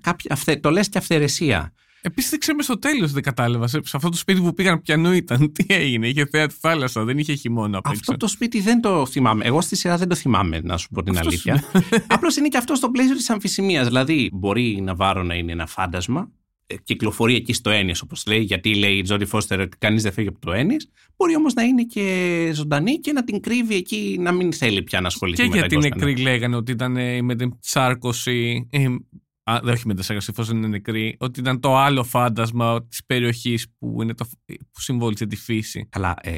Κάποια, 0.00 0.32
αυθε, 0.32 0.56
το 0.56 0.70
λες 0.70 0.88
και 0.88 0.98
αυθαιρεσία. 0.98 1.72
Επίση 2.04 2.28
δεν 2.28 2.38
ξέρουμε 2.38 2.62
στο 2.62 2.78
τέλος, 2.78 3.12
δεν 3.12 3.22
κατάλαβα. 3.22 3.66
Σε, 3.66 3.80
σε 3.84 3.96
αυτό 3.96 4.08
το 4.08 4.16
σπίτι 4.16 4.40
που 4.40 4.54
πήγαν, 4.54 4.80
πιανού 4.82 5.12
ήταν. 5.12 5.38
Τι 5.54 5.64
έγινε, 5.68 6.08
είχε 6.08 6.26
θέα 6.26 6.46
τη 6.46 6.54
θάλασσα, 6.60 7.04
δεν 7.04 7.18
είχε 7.18 7.34
χειμώνα 7.34 7.78
απ' 7.78 7.86
έξω. 7.86 7.98
Αυτό 8.00 8.16
το 8.16 8.26
σπίτι 8.26 8.60
δεν 8.60 8.80
το 8.80 9.06
θυμάμαι. 9.06 9.44
Εγώ 9.44 9.60
στη 9.60 9.76
σειρά 9.76 9.96
δεν 9.96 10.08
το 10.08 10.14
θυμάμαι, 10.14 10.60
να 10.62 10.76
σου 10.76 10.88
πω 10.88 11.02
την 11.02 11.18
Αυτός 11.18 11.26
αλήθεια. 11.26 11.64
Απλώς 12.06 12.36
είναι 12.36 12.48
και 12.48 12.56
αυτό 12.56 12.74
στο 12.74 12.90
πλαίσιο 12.90 13.14
της 13.14 13.30
αμφισημίας. 13.30 13.86
Δηλαδή, 13.86 14.30
μπορεί 14.32 14.80
να 14.82 14.94
βάρω 14.94 15.22
να 15.22 15.34
είναι 15.34 15.52
ένα 15.52 15.66
φάντασμα, 15.66 16.30
ε, 16.66 16.74
κυκλοφορεί 16.82 17.34
εκεί 17.34 17.52
στο 17.52 17.70
Έννη, 17.70 17.92
όπως 18.02 18.26
λέει, 18.26 18.40
γιατί 18.40 18.74
λέει 18.74 18.96
η 18.96 19.02
Τζόντι 19.02 19.24
Φώστερ 19.24 19.60
ότι 19.60 19.76
κανείς 19.76 20.02
δεν 20.02 20.12
φεύγει 20.12 20.28
από 20.28 20.38
το 20.38 20.52
Έννη. 20.52 20.76
Μπορεί 21.16 21.36
όμως 21.36 21.54
να 21.54 21.62
είναι 21.62 21.82
και 21.82 22.50
ζωντανή 22.54 22.98
και 22.98 23.12
να 23.12 23.24
την 23.24 23.40
κρύβει 23.40 23.74
εκεί, 23.74 24.16
να 24.20 24.32
μην 24.32 24.52
θέλει 24.52 24.82
πια 24.82 25.00
να 25.00 25.06
ασχοληθεί 25.06 25.42
Και 25.42 25.48
με 25.48 25.54
για 25.54 25.62
τα 25.62 25.68
την 25.68 25.78
εγκόσμενα. 25.78 26.06
νεκρή 26.06 26.22
λέγανε 26.22 26.56
ότι 26.56 26.72
ήταν 26.72 26.96
ε, 26.96 27.22
με 27.22 27.34
την 27.34 27.58
τσάρκωση. 27.60 28.68
Ε, 29.44 29.52
α, 29.52 29.60
δεν, 29.62 29.74
όχι 29.74 29.86
με 29.86 29.94
την 29.94 30.02
τσάρκωση, 30.02 30.28
εφόσον 30.30 30.56
είναι 30.56 30.66
νεκρή. 30.66 31.16
Ότι 31.18 31.40
ήταν 31.40 31.60
το 31.60 31.76
άλλο 31.76 32.04
φάντασμα 32.04 32.86
της 32.86 33.04
περιοχής 33.06 33.66
που, 33.78 34.02
είναι 34.02 34.14
το, 34.14 34.26
που 34.46 34.80
συμβόλισε 34.80 35.26
τη 35.26 35.36
φύση. 35.36 35.86
Καλά, 35.90 36.14
ε, 36.20 36.32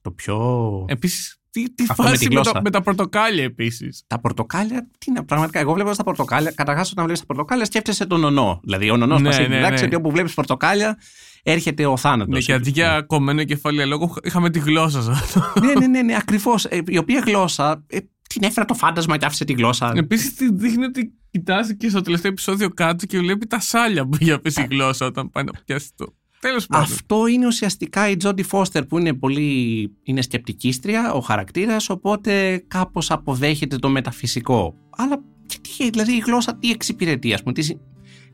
το 0.00 0.10
πιο. 0.10 0.84
Επίσης, 0.88 1.40
τι, 1.50 1.74
τι 1.74 1.84
Αυτό 1.88 2.02
με 2.02 2.08
φάση 2.08 2.20
τη 2.20 2.28
με, 2.28 2.34
γλώσσα. 2.34 2.52
τα, 2.52 2.62
με 2.62 2.70
τα 2.70 2.82
πορτοκάλια 2.82 3.44
επίσης. 3.44 4.04
Τα 4.06 4.20
πορτοκάλια, 4.20 4.88
τι 4.98 5.06
είναι, 5.08 5.22
πραγματικά. 5.22 5.58
Εγώ 5.58 5.72
βλέπω 5.72 5.96
τα 5.96 6.04
πορτοκάλια. 6.04 6.50
Καταρχάς, 6.50 6.90
όταν 6.90 7.04
βλέπεις 7.04 7.20
τα 7.20 7.26
πορτοκάλια, 7.26 7.64
σκέφτεσαι 7.64 8.06
τον 8.06 8.24
ονό. 8.24 8.60
Δηλαδή, 8.62 8.90
ο 8.90 8.96
νονός 8.96 9.20
Ναι, 9.20 9.28
μας 9.28 9.38
έχει 9.38 9.48
ναι, 9.48 9.54
διδάξει 9.56 9.80
ναι. 9.80 9.86
ότι 9.86 9.96
όπου 9.96 10.10
βλέπεις 10.10 10.34
πορτοκάλια, 10.34 10.98
έρχεται 11.42 11.86
ο 11.86 11.96
θάνατος. 11.96 12.34
Ναι, 12.34 12.40
και 12.40 12.52
αντί 12.52 12.70
για 12.70 13.02
κομμένο 13.06 13.44
κεφάλι 13.44 13.86
λόγω, 13.86 14.14
είχαμε 14.22 14.50
τη 14.50 14.58
γλώσσα 14.58 15.02
σα. 15.02 15.10
ναι, 15.66 15.72
ναι, 15.78 15.86
ναι, 15.86 16.02
ναι 16.02 16.16
ακριβώς. 16.16 16.66
η 16.86 16.98
οποία 16.98 17.22
γλώσσα 17.26 17.84
ε, 17.86 17.98
την 18.28 18.42
έφερα 18.42 18.66
το 18.66 18.74
φάντασμα 18.74 19.16
και 19.16 19.26
άφησε 19.26 19.44
τη 19.44 19.52
γλώσσα. 19.52 19.92
Επίσης, 19.96 20.34
τη 20.34 20.52
δείχνει 20.52 20.84
ότι 20.84 21.12
κοιτάζει 21.38 21.76
και 21.76 21.88
στο 21.88 22.00
τελευταίο 22.00 22.30
επεισόδιο 22.30 22.68
κάτω 22.68 23.06
και 23.06 23.18
βλέπει 23.18 23.46
τα 23.46 23.60
σάλια 23.60 24.06
που 24.06 24.16
είχε 24.20 24.32
αφήσει 24.32 24.62
η 24.62 24.66
γλώσσα 24.70 25.06
όταν 25.06 25.30
πάει 25.30 25.44
να 25.44 25.52
πιάσει 25.64 25.90
το. 25.96 26.14
Τέλος 26.40 26.66
πάντων. 26.66 26.84
Αυτό 26.84 27.26
είναι 27.26 27.46
ουσιαστικά 27.46 28.08
η 28.10 28.16
Τζόντι 28.16 28.42
Φώστερ 28.42 28.84
που 28.86 28.98
είναι 28.98 29.14
πολύ 29.14 29.90
είναι 30.02 30.22
σκεπτικίστρια 30.22 31.12
ο 31.12 31.20
χαρακτήρας 31.20 31.88
οπότε 31.90 32.64
κάπως 32.68 33.10
αποδέχεται 33.10 33.76
το 33.78 33.88
μεταφυσικό. 33.88 34.74
Αλλά 34.96 35.22
και 35.46 35.56
τι, 35.78 35.90
δηλαδή 35.90 36.12
η 36.12 36.22
γλώσσα 36.26 36.56
τι 36.56 36.70
εξυπηρετεί 36.70 37.32
ας 37.32 37.40
πούμε. 37.42 37.52
Τι, 37.54 37.62
συ- 37.62 37.78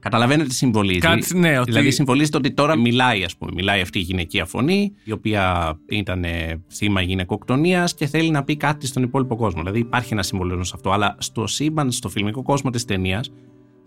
καταλαβαίνετε 0.03 0.49
τι 0.49 0.55
συμβολίζει. 0.55 0.99
Κάτι, 0.99 1.39
ναι, 1.39 1.59
ότι... 1.59 1.71
Δηλαδή 1.71 1.91
συμβολίζεται 1.91 2.37
ότι 2.37 2.53
τώρα 2.53 2.77
μιλάει 2.77 3.25
ας 3.25 3.37
πούμε. 3.37 3.51
Μιλάει 3.55 3.81
αυτή 3.81 3.99
η 3.99 4.03
γυναικεία 4.03 4.45
φωνή 4.45 4.93
η 5.05 5.13
οποία 5.13 5.75
ήταν 5.89 6.25
ε, 6.25 6.63
θύμα 6.73 7.01
γυναικοκτονίας 7.01 7.95
και 7.95 8.07
θέλει 8.07 8.31
να 8.31 8.45
πει 8.45 8.57
κάτι 8.57 8.87
στον 8.87 9.03
υπόλοιπο 9.03 9.37
κόσμο. 9.37 9.61
Δηλαδή 9.61 9.79
υπάρχει 9.79 10.13
ένα 10.13 10.23
συμβολισμό 10.23 10.65
σε 10.65 10.73
αυτό 10.75 10.91
αλλά 10.91 11.17
στο 11.19 11.47
σύμπαν, 11.47 11.91
στο 11.91 12.09
φιλμικό 12.09 12.43
κόσμο 12.43 12.71
της 12.71 12.85
ταινίας 12.85 13.33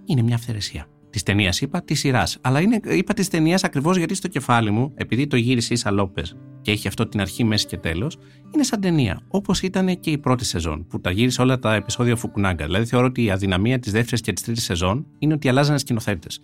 είναι 0.06 0.22
μια 0.22 0.36
αυθαιρεσία. 0.36 0.88
Της 1.16 1.24
ταινίας 1.24 1.62
είπα, 1.62 1.82
της 1.82 2.00
σειράς. 2.00 2.38
Αλλά 2.42 2.60
είναι, 2.62 2.80
είπα 2.84 3.14
της 3.14 3.28
ταινίας 3.28 3.64
ακριβώς 3.64 3.98
γιατί 3.98 4.16
στο 4.16 4.28
κεφάλι 4.28 4.72
μου, 4.72 4.92
επειδή 4.96 5.28
το 5.28 5.36
γύρισε 5.36 5.74
η 5.74 5.78
Σαλόπε 5.78 6.22
και 6.62 6.72
έχει 6.72 6.88
αυτό 6.88 7.08
την 7.08 7.22
αρχή, 7.22 7.44
μέση 7.44 7.66
και 7.66 7.78
τέλος, 7.78 8.18
είναι 8.54 8.64
σαν 8.64 8.82
ταινία. 8.82 9.22
Όπως 9.28 9.62
ήταν 9.62 10.00
και 10.00 10.12
η 10.12 10.18
πρώτη 10.18 10.46
σεζόν, 10.46 10.88
που 10.88 11.02
τα 11.02 11.12
γύρισε 11.12 11.42
όλα 11.42 11.60
τα 11.60 11.74
επεισόδια 11.74 12.16
Φουκουνάγκα. 12.16 12.66
Δηλαδή 12.66 12.86
θεωρώ 12.86 13.06
ότι 13.06 13.24
η 13.24 13.32
αδυναμία 13.32 13.80
της 13.80 13.92
δεύτερης 13.92 14.22
και 14.22 14.34
της 14.34 14.44
τρίτης 14.44 14.64
σεζόν 14.64 15.06
είναι 15.20 15.34
ότι 15.34 15.50
αλλάζανε 15.50 15.78
σκηνοθέτες. 15.78 16.42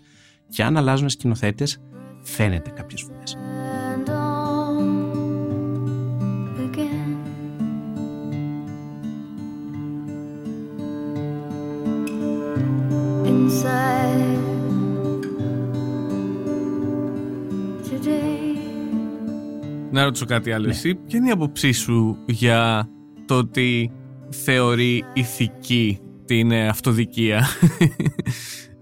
Και 0.48 0.62
αν 0.62 0.76
αλλάζουν 0.76 1.08
σκηνοθέτες, 1.08 1.80
φαίνεται 2.22 2.70
κάποιες 2.70 3.02
φορέ. 3.02 3.22
Να 19.92 20.04
ρωτήσω 20.04 20.24
κάτι 20.24 20.52
άλλο. 20.52 20.66
Ναι. 20.66 20.72
Εσύ, 20.72 20.94
ποια 20.94 21.18
είναι 21.18 21.28
η 21.28 21.30
άποψή 21.30 21.72
σου 21.72 22.18
για 22.26 22.88
το 23.26 23.34
ότι 23.38 23.90
θεωρεί 24.30 25.04
ηθική 25.14 25.98
την 26.24 26.50
ε, 26.50 26.68
αυτοδικία; 26.68 27.46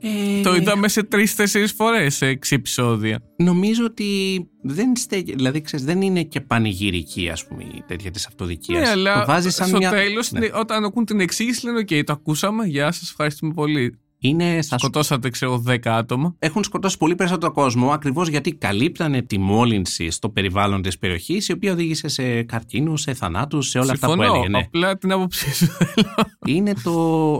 Ε, 0.02 0.42
το 0.42 0.54
είδαμε 0.54 0.88
σε 0.88 1.02
τρεις-τέσσερις 1.02 1.66
φορές 1.66 2.14
σε 2.14 2.26
έξι 2.26 2.54
επεισόδια. 2.54 3.22
Νομίζω 3.36 3.84
ότι 3.84 4.40
δεν 4.62 4.96
στέκει, 4.96 5.34
δηλαδή 5.34 5.60
ξέρεις, 5.60 5.86
δεν 5.86 6.00
είναι 6.02 6.22
και 6.22 6.40
πανηγυρική 6.40 7.28
ας 7.28 7.46
πούμε 7.46 7.62
η 7.62 7.82
τέτοια 7.86 8.10
της 8.10 8.26
αυτοδικίας. 8.26 8.80
Ναι, 8.82 8.88
αλλά 8.88 9.20
το 9.20 9.26
βάζεις 9.26 9.54
σαν 9.54 9.68
στο 9.68 9.76
μια... 9.76 9.90
τέλος, 9.90 10.32
Ναι. 10.32 10.48
όταν 10.54 10.84
ακούν 10.84 11.04
την 11.04 11.20
εξήγηση, 11.20 11.66
λένε: 11.66 11.78
Οκ, 11.78 12.04
το 12.04 12.12
ακούσαμε. 12.12 12.66
Γεια 12.66 12.92
σας, 12.92 13.10
ευχαριστούμε 13.10 13.52
πολύ. 13.54 13.98
Είναι 14.22 14.62
στα 14.62 14.78
Σκοτώσατε, 14.78 15.30
ξέρω, 15.30 15.62
10 15.66 15.78
άτομα. 15.84 16.34
έχουν 16.38 16.64
σκοτώσει 16.64 16.96
πολύ 16.96 17.14
περισσότερο 17.14 17.52
κόσμο 17.52 17.90
ακριβώς 17.90 18.28
γιατί 18.28 18.54
καλύπτανε 18.54 19.22
τη 19.22 19.38
μόλυνση 19.38 20.10
στο 20.10 20.28
περιβάλλον 20.30 20.82
της 20.82 20.98
περιοχής 20.98 21.48
η 21.48 21.52
οποία 21.52 21.72
οδήγησε 21.72 22.08
σε 22.08 22.42
καρκίνους, 22.42 23.00
σε 23.00 23.14
θανάτους, 23.14 23.68
σε 23.68 23.78
όλα 23.78 23.92
αυτά 23.92 24.06
που 24.06 24.12
Συμφωνώ. 24.12 24.34
έλεγε. 24.34 24.48
Ναι. 24.48 24.58
Απλά 24.58 24.96
την 24.98 25.12
άποψή 25.12 25.54
σου 25.54 25.66
θέλω. 25.66 26.08
Είναι 26.46 26.72
το. 26.82 26.92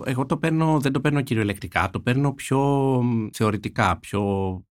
Εγώ 0.06 0.26
το 0.26 0.36
παίρνω, 0.36 0.78
δεν 0.80 0.92
το 0.92 1.00
παίρνω 1.00 1.20
κυριολεκτικά, 1.20 1.90
το 1.92 2.00
παίρνω 2.00 2.32
πιο 2.32 2.58
μ, 3.02 3.26
θεωρητικά, 3.32 3.98
πιο 3.98 4.22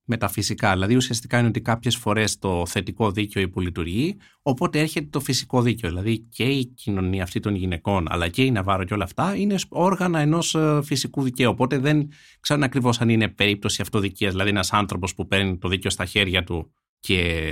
μεταφυσικά. 0.09 0.71
Δηλαδή, 0.73 0.95
ουσιαστικά 0.95 1.39
είναι 1.39 1.47
ότι 1.47 1.61
κάποιες 1.61 1.95
φορές 1.95 2.37
το 2.37 2.65
θετικό 2.65 3.11
δίκαιο 3.11 3.41
υπολειτουργεί, 3.41 4.17
οπότε 4.41 4.79
έρχεται 4.79 5.07
το 5.09 5.19
φυσικό 5.19 5.61
δίκαιο. 5.61 5.89
Δηλαδή, 5.89 6.19
και 6.19 6.43
η 6.43 6.65
κοινωνία 6.65 7.23
αυτή 7.23 7.39
των 7.39 7.55
γυναικών, 7.55 8.07
αλλά 8.09 8.27
και 8.27 8.43
η 8.43 8.51
Ναβάρο 8.51 8.83
και 8.83 8.93
όλα 8.93 9.03
αυτά 9.03 9.35
είναι 9.35 9.55
όργανα 9.69 10.19
ενός 10.19 10.55
φυσικού 10.83 11.21
δικαίου. 11.21 11.49
Οπότε 11.49 11.77
δεν 11.77 12.07
ξέρω 12.39 12.61
ακριβώς 12.63 13.01
αν 13.01 13.09
είναι 13.09 13.27
περίπτωση 13.27 13.81
αυτοδικίας. 13.81 14.31
Δηλαδή, 14.31 14.49
ένας 14.49 14.73
άνθρωπος 14.73 15.13
που 15.15 15.27
παίρνει 15.27 15.57
το 15.57 15.67
δίκαιο 15.67 15.91
στα 15.91 16.05
χέρια 16.05 16.43
του 16.43 16.71
και 17.01 17.43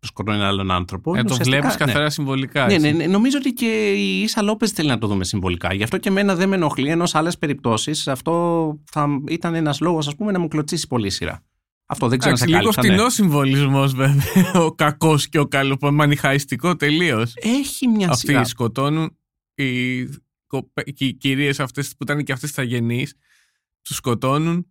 σκοτώνει 0.00 0.36
έναν 0.36 0.48
άλλον 0.48 0.70
άνθρωπο. 0.70 1.14
Ε, 1.14 1.18
είναι 1.18 1.28
το 1.28 1.34
ουσιαστικά- 1.34 1.60
βλέπεις 1.60 1.78
ναι. 1.78 1.86
καθαρά 1.86 2.10
συμβολικά. 2.10 2.66
Ναι, 2.66 2.74
έτσι. 2.74 2.90
ναι, 2.90 2.96
ναι, 2.96 3.06
νομίζω 3.06 3.38
ότι 3.38 3.52
και 3.52 3.92
η 3.92 4.22
Ίσα 4.22 4.42
Λόπες 4.42 4.70
θέλει 4.70 4.88
να 4.88 4.98
το 4.98 5.06
δούμε 5.06 5.24
συμβολικά. 5.24 5.74
Γι' 5.74 5.82
αυτό 5.82 5.98
και 5.98 6.08
εμένα 6.08 6.34
δεν 6.34 6.48
με 6.48 6.54
ενοχλεί, 6.54 6.88
ενώ 6.88 7.06
σε 7.06 7.18
άλλες 7.18 7.38
περιπτώσεις 7.38 8.08
αυτό 8.08 8.32
θα 8.90 9.08
ήταν 9.28 9.54
ένας 9.54 9.80
λόγος, 9.80 10.06
ας 10.06 10.16
πούμε, 10.16 10.32
να 10.32 10.38
μου 10.38 10.48
κλωτσίσει 10.48 10.86
πολύ 10.86 11.06
η 11.06 11.10
σειρά. 11.10 11.42
Αυτό 11.92 12.08
δεν 12.08 12.18
ξέρω 12.18 12.34
Εντάξει, 12.34 12.54
αν 12.54 12.60
σε 12.60 12.64
λίγο 12.64 12.72
κάλυψα, 12.72 12.82
ναι. 12.82 12.88
φτηνό 12.94 13.10
συμβολισμός, 13.10 13.94
βέβαια. 13.94 14.52
Ο 14.66 14.74
κακός 14.74 15.28
και 15.28 15.38
ο 15.38 15.46
καλό, 15.46 15.76
που 15.76 15.90
μανιχαϊστικό 15.92 16.76
τελείως. 16.76 17.32
Έχει 17.36 17.88
μια 17.88 18.08
Αυτοί 18.08 18.26
σειρά. 18.26 18.44
σκοτώνουν 18.44 19.16
οι, 19.54 20.02
κοπε- 20.46 20.92
και 20.92 21.04
οι 21.04 21.12
κυρίες 21.14 21.60
αυτές 21.60 21.88
που 21.88 21.96
ήταν 22.02 22.24
και 22.24 22.32
αυτές 22.32 22.52
τα 22.52 22.62
γενείς. 22.62 23.14
Τους 23.82 23.96
σκοτώνουν. 23.96 24.66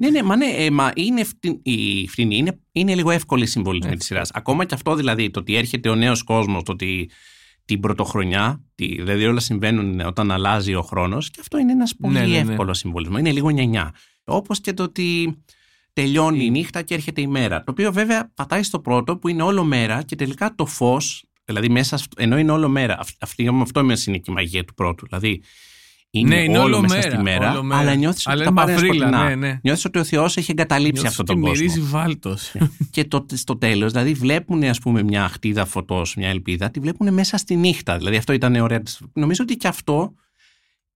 ναι, 0.00 0.10
ναι, 0.10 0.22
μα 0.22 0.36
ναι, 0.36 0.46
ε, 0.64 0.70
μα 0.70 0.92
είναι 0.94 1.24
φτυ... 1.24 1.60
η 1.62 2.08
φτηνή. 2.08 2.36
Είναι, 2.36 2.60
είναι 2.72 2.94
λίγο 2.94 3.10
εύκολη 3.10 3.42
η 3.42 3.46
συμβολισμή 3.46 3.90
Ναι. 3.90 3.96
τη 3.96 4.04
σειράς. 4.04 4.30
Ακόμα 4.32 4.64
και 4.64 4.74
αυτό 4.74 4.94
δηλαδή, 4.94 5.30
το 5.30 5.40
ότι 5.40 5.56
έρχεται 5.56 5.88
ο 5.88 5.94
νέος 5.94 6.22
κόσμος, 6.22 6.62
το 6.62 6.72
ότι 6.72 7.10
την 7.64 7.80
πρωτοχρονιά, 7.80 8.64
τη, 8.74 8.86
δηλαδή 8.86 9.24
όλα 9.26 9.40
συμβαίνουν 9.40 10.00
όταν 10.00 10.30
αλλάζει 10.30 10.74
ο 10.74 10.82
χρόνος, 10.82 11.30
και 11.30 11.38
αυτό 11.40 11.58
είναι 11.58 11.72
ένας 11.72 11.96
πολύ 11.96 12.12
Ναι, 12.14 12.20
ναι, 12.26 12.42
ναι. 12.42 12.50
εύκολος 12.50 12.78
συμβολισμός. 12.78 13.20
Είναι 13.20 13.32
λίγο 13.32 13.50
νιανιά. 13.50 13.94
Όπως 14.24 14.60
και 14.60 14.72
το 14.72 14.82
ότι 14.82 15.38
τελειώνει 15.92 16.44
η 16.44 16.50
νύχτα 16.50 16.82
και 16.82 16.94
έρχεται 16.94 17.20
η 17.20 17.26
μέρα. 17.26 17.58
Το 17.58 17.70
οποίο 17.70 17.92
βέβαια 17.92 18.30
πατάει 18.34 18.62
στο 18.62 18.80
πρώτο 18.80 19.16
που 19.16 19.28
είναι 19.28 19.42
όλο 19.42 19.64
μέρα 19.64 20.02
και 20.02 20.16
τελικά 20.16 20.54
το 20.54 20.66
φως, 20.66 21.24
δηλαδή 21.44 21.68
μέσα, 21.68 21.96
στο- 21.96 22.22
ενώ 22.22 22.38
είναι 22.38 22.52
όλο 22.52 22.68
μέρα. 22.68 22.96
αυ- 23.00 23.16
Αυτή, 23.22 23.48
αυτό 23.60 23.80
είναι 23.80 23.94
η 24.06 24.22
μαγεία 24.32 24.64
του 24.64 24.74
πρώτου. 24.74 25.06
Δηλαδή 25.06 25.42
είναι, 26.12 26.34
ναι, 26.34 26.42
είναι 26.42 26.58
όλο, 26.58 26.66
όλο 26.76 26.80
μέσα 26.80 26.94
μέρα. 26.96 27.10
στη 27.10 27.22
μέρα, 27.22 27.50
όλο 27.50 27.62
μέρα. 27.62 27.80
αλλά 27.80 27.94
νιώθεις 27.94 28.26
ότι 28.26 28.34
Αλλά 28.34 28.44
τα 28.44 28.50
είναι 28.50 28.60
πάρει 28.60 28.72
μαυρίλα, 28.72 28.94
σκοτεινά. 29.06 29.28
ναι, 29.28 29.34
ναι. 29.34 29.58
Νιώθεις 29.62 29.84
ότι 29.84 29.98
ο 29.98 30.04
Θεός 30.04 30.36
έχει 30.36 30.50
εγκαταλείψει 30.50 31.02
Νιώθεις 31.02 31.18
αυτόν 31.20 31.36
ότι 31.36 31.44
τον 31.44 31.50
κόσμο. 31.50 31.64
μυρίζει 31.72 31.90
βάλτος. 31.90 32.52
Και 32.90 33.04
το, 33.04 33.26
στο 33.32 33.56
τέλος, 33.56 33.92
δηλαδή 33.92 34.12
βλέπουν 34.12 34.62
ας 34.62 34.78
πούμε, 34.78 35.02
μια 35.02 35.28
χτίδα 35.28 35.64
φωτός, 35.64 36.14
μια 36.14 36.28
ελπίδα, 36.28 36.70
τη 36.70 36.80
βλέπουν 36.80 37.14
μέσα 37.14 37.36
στη 37.36 37.56
νύχτα. 37.56 37.96
Δηλαδή 37.96 38.16
αυτό 38.16 38.32
ήταν 38.32 38.54
ωραία. 38.54 38.80
της- 38.82 39.00
Νομίζω 39.12 39.42
ότι 39.42 39.56
και 39.56 39.68
αυτό 39.68 40.14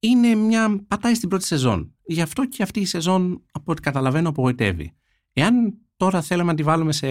είναι 0.09 0.35
μια. 0.35 0.85
πατάει 0.89 1.15
στην 1.15 1.29
πρώτη 1.29 1.45
σεζόν. 1.47 1.95
Γι' 2.07 2.21
αυτό 2.21 2.47
και 2.47 2.63
αυτή 2.63 2.81
η 2.81 2.85
σεζόν, 2.85 3.43
από 3.53 3.73
ό,τι 3.73 3.81
καταλαβαίνω, 3.81 4.29
απογοητεύει. 4.29 4.93
Εάν 5.33 5.79
τώρα 5.97 6.23
θέλαμε 6.23 6.51
να 6.51 6.57
τη 6.57 6.63
βάλουμε 6.63 6.93
σε 6.93 7.07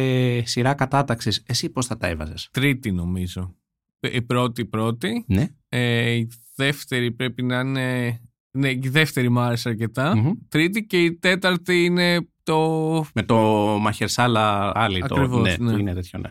σειρά 0.45 0.73
κατάταξης, 0.73 1.43
εσύ 1.45 1.69
πώς 1.69 1.86
θα 1.86 1.97
τα 1.97 2.08
έβαζες; 2.08 2.49
Τρίτη 2.51 2.91
νομίζω. 2.91 3.56
Η 3.99 4.21
πρώτη 4.21 4.65
πρώτη. 4.65 5.23
Ναι. 5.27 5.47
Ε, 5.69 6.12
η 6.12 6.27
δεύτερη 6.56 7.12
πρέπει 7.12 7.43
να 7.43 7.60
είναι. 7.60 8.19
Ναι, 8.51 8.69
η 8.69 8.89
δεύτερη 8.89 9.29
μου 9.29 9.39
άρεσε 9.39 9.69
αρκετά. 9.69 10.15
Μμμ. 10.17 10.32
Τρίτη 10.49 10.86
και 10.86 11.03
η 11.03 11.15
τέταρτη 11.17 11.84
είναι 11.84 12.27
το. 12.43 12.60
Με 13.13 13.23
το 13.23 13.36
Μαχερσάλα 13.82 14.71
άλλη. 14.75 14.99
Το, 14.99 15.15
Ακριβώς, 15.15 15.41
ναι, 15.58 15.65
ναι. 15.65 15.71
που 15.73 15.79
είναι 15.79 15.93
τέτοιο, 15.93 16.19
ναι. 16.19 16.29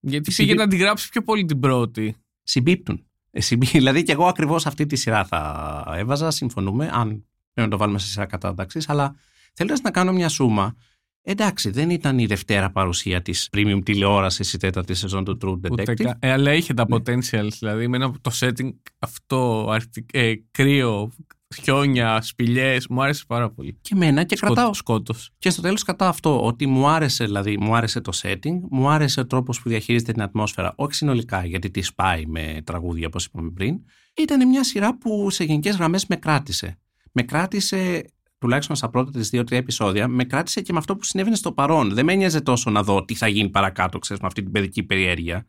Γιατί 0.00 0.30
Συμπι- 0.30 0.50
πήγε 0.50 0.62
να 0.64 0.68
τη 0.70 0.76
γράψει 0.76 1.08
πιο 1.08 1.22
πολύ 1.22 1.44
την 1.44 1.60
πρώτη. 1.60 2.14
Συμπίπτουν. 2.42 3.06
Ε, 3.36 3.40
συμπί- 3.40 3.70
Δηλαδή 3.78 4.02
και 4.02 4.12
εγώ 4.12 4.26
ακριβώς 4.26 4.66
αυτή 4.66 4.86
τη 4.86 4.96
σειρά 4.96 5.24
θα 5.24 5.84
έβαζα, 5.96 6.30
συμφωνούμε, 6.30 6.90
αν 6.92 7.08
πρέπει 7.08 7.24
να 7.54 7.68
το 7.68 7.76
βάλουμε 7.76 7.98
σε 7.98 8.06
σειρά 8.06 8.26
κατάταξη. 8.26 8.78
Αλλά 8.86 9.14
θέλοντας 9.52 9.80
να 9.80 9.90
κάνω 9.90 10.12
μια 10.12 10.28
σούμα, 10.28 10.76
εντάξει, 11.22 11.70
δεν 11.70 11.90
ήταν 11.90 12.18
η 12.18 12.26
δευτέρα 12.26 12.70
παρουσία 12.70 13.22
της 13.22 13.48
premium 13.56 13.80
τηλεόρασης 13.84 14.52
η 14.52 14.58
τέταρτη 14.58 14.94
σεζόν 14.94 15.24
του 15.24 15.38
True 15.42 15.70
Ούτε 15.70 15.82
Detective. 15.82 16.02
κα- 16.02 16.16
ε, 16.20 16.30
αλλά 16.32 16.52
είχε 16.54 16.74
τα 16.74 16.86
Ναι. 16.88 16.96
potentials. 16.96 17.52
Δηλαδή 17.58 17.88
με 17.88 17.96
ένα, 17.96 18.12
το 18.20 18.30
setting 18.40 18.72
αυτό, 18.98 19.68
αρκτι- 19.70 20.10
ε, 20.16 20.32
κρύο, 20.50 21.10
χιόνια, 21.54 22.22
σπηλιές. 22.22 22.88
Μου 22.88 23.02
άρεσε 23.02 23.24
πάρα 23.26 23.50
πολύ. 23.50 23.78
Και 23.80 23.90
εμένα 23.94 24.24
και 24.24 24.36
κρατάω. 24.36 24.74
Σκότος. 24.74 25.30
Και 25.38 25.50
στο 25.50 25.62
τέλος 25.62 25.82
κρατάω 25.82 26.08
αυτό, 26.08 26.44
ότι 26.44 26.66
μου 26.66 26.88
άρεσε, 26.88 27.24
δηλαδή, 27.24 27.58
μου 27.58 27.76
άρεσε 27.76 28.00
το 28.00 28.12
setting, 28.22 28.60
μου 28.70 28.88
άρεσε 28.88 29.20
ο 29.20 29.26
τρόπος 29.26 29.62
που 29.62 29.68
διαχειρίζεται 29.68 30.12
την 30.12 30.22
ατμόσφαιρα, 30.22 30.72
όχι 30.76 30.94
συνολικά 30.94 31.44
γιατί 31.44 31.70
τη 31.70 31.82
σπάει 31.82 32.26
με 32.26 32.62
τραγούδια, 32.64 33.06
όπως 33.06 33.24
είπαμε 33.24 33.50
πριν. 33.50 33.78
Ήταν 34.16 34.48
μια 34.48 34.64
σειρά 34.64 34.98
που 34.98 35.30
σε 35.30 35.44
γενικές 35.44 35.76
γραμμές 35.76 36.06
με 36.06 36.16
κράτησε. 36.16 36.78
Με 37.12 37.22
κράτησε, 37.22 38.04
τουλάχιστον 38.38 38.76
στα 38.76 38.90
πρώτα 38.90 39.10
της 39.10 39.28
δύο-τρία 39.28 39.58
επεισόδια, 39.58 40.08
με 40.08 40.24
κράτησε 40.24 40.60
και 40.60 40.72
με 40.72 40.78
αυτό 40.78 40.96
που 40.96 41.04
συνέβαινε 41.04 41.36
στο 41.36 41.52
παρόν. 41.52 41.94
Δεν 41.94 42.04
με 42.04 42.12
ένοιαζε 42.12 42.40
τόσο 42.40 42.70
να 42.70 42.82
δω 42.82 43.04
τι 43.04 43.14
θα 43.14 43.28
γίνει 43.28 43.48
παρακάτω, 43.48 43.98
ξέρεις, 43.98 44.22
με 44.22 44.28
αυτή 44.28 44.42
την 44.42 44.52
παιδική 44.52 44.82
περιέργεια. 44.82 45.46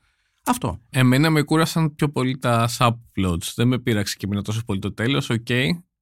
Αυτό. 0.47 0.81
Εμένα 0.89 1.29
με 1.29 1.41
κούρασαν 1.41 1.95
πιο 1.95 2.09
πολύ 2.09 2.37
τα 2.37 2.69
subplots. 2.77 3.51
Δεν 3.55 3.67
με 3.67 3.79
πείραξε 3.79 4.15
και 4.17 4.25
εμένα 4.25 4.41
τόσο 4.41 4.61
πολύ 4.65 4.79
το 4.79 4.93
τέλος. 4.93 5.29
Οκ. 5.29 5.47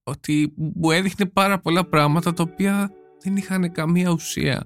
Ότι 0.03 0.53
μου 0.55 0.91
έδειχνε 0.91 1.25
πάρα 1.25 1.59
πολλά 1.59 1.85
πράγματα 1.85 2.33
τα 2.33 2.43
οποία 2.51 2.91
δεν 3.23 3.35
είχαν 3.35 3.71
καμία 3.71 4.09
ουσία. 4.09 4.63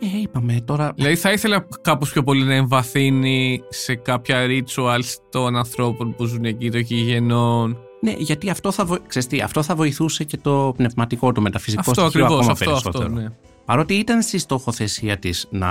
Ε, 0.00 0.20
είπαμε 0.20 0.60
τώρα. 0.64 0.92
Δηλαδή 0.94 1.16
θα 1.16 1.32
ήθελα 1.32 1.66
κάπως 1.80 2.12
πιο 2.12 2.22
πολύ 2.22 2.44
να 2.44 2.54
εμβαθύνει 2.54 3.60
σε 3.68 3.94
κάποια 3.94 4.46
rituals 4.46 5.16
των 5.30 5.56
ανθρώπων 5.56 6.14
που 6.14 6.24
ζουν 6.24 6.44
εκεί, 6.44 6.70
των 6.70 6.80
γηγενών. 6.80 7.78
Ναι, 8.00 8.14
γιατί 8.18 8.50
αυτό 8.50 8.72
θα, 8.72 8.84
βο... 8.84 8.98
ξέρεις 9.06 9.28
τι, 9.28 9.40
αυτό 9.40 9.62
θα 9.62 9.74
βοηθούσε 9.74 10.24
και 10.24 10.36
το 10.36 10.74
πνευματικό, 10.76 11.32
το 11.32 11.40
μεταφυσικό 11.40 11.80
Αυτό 11.90 12.00
στοιχείο 12.00 12.24
ακριβώς, 12.24 12.40
ακόμα 12.40 12.52
αυτό, 12.52 12.64
περισσότερο. 12.64 13.04
αυτό, 13.04 13.20
ναι. 13.20 13.28
Παρότι 13.64 13.94
ήταν 13.94 14.22
στη 14.22 14.38
στοχοθεσία 14.38 15.18
της 15.18 15.46
να 15.50 15.70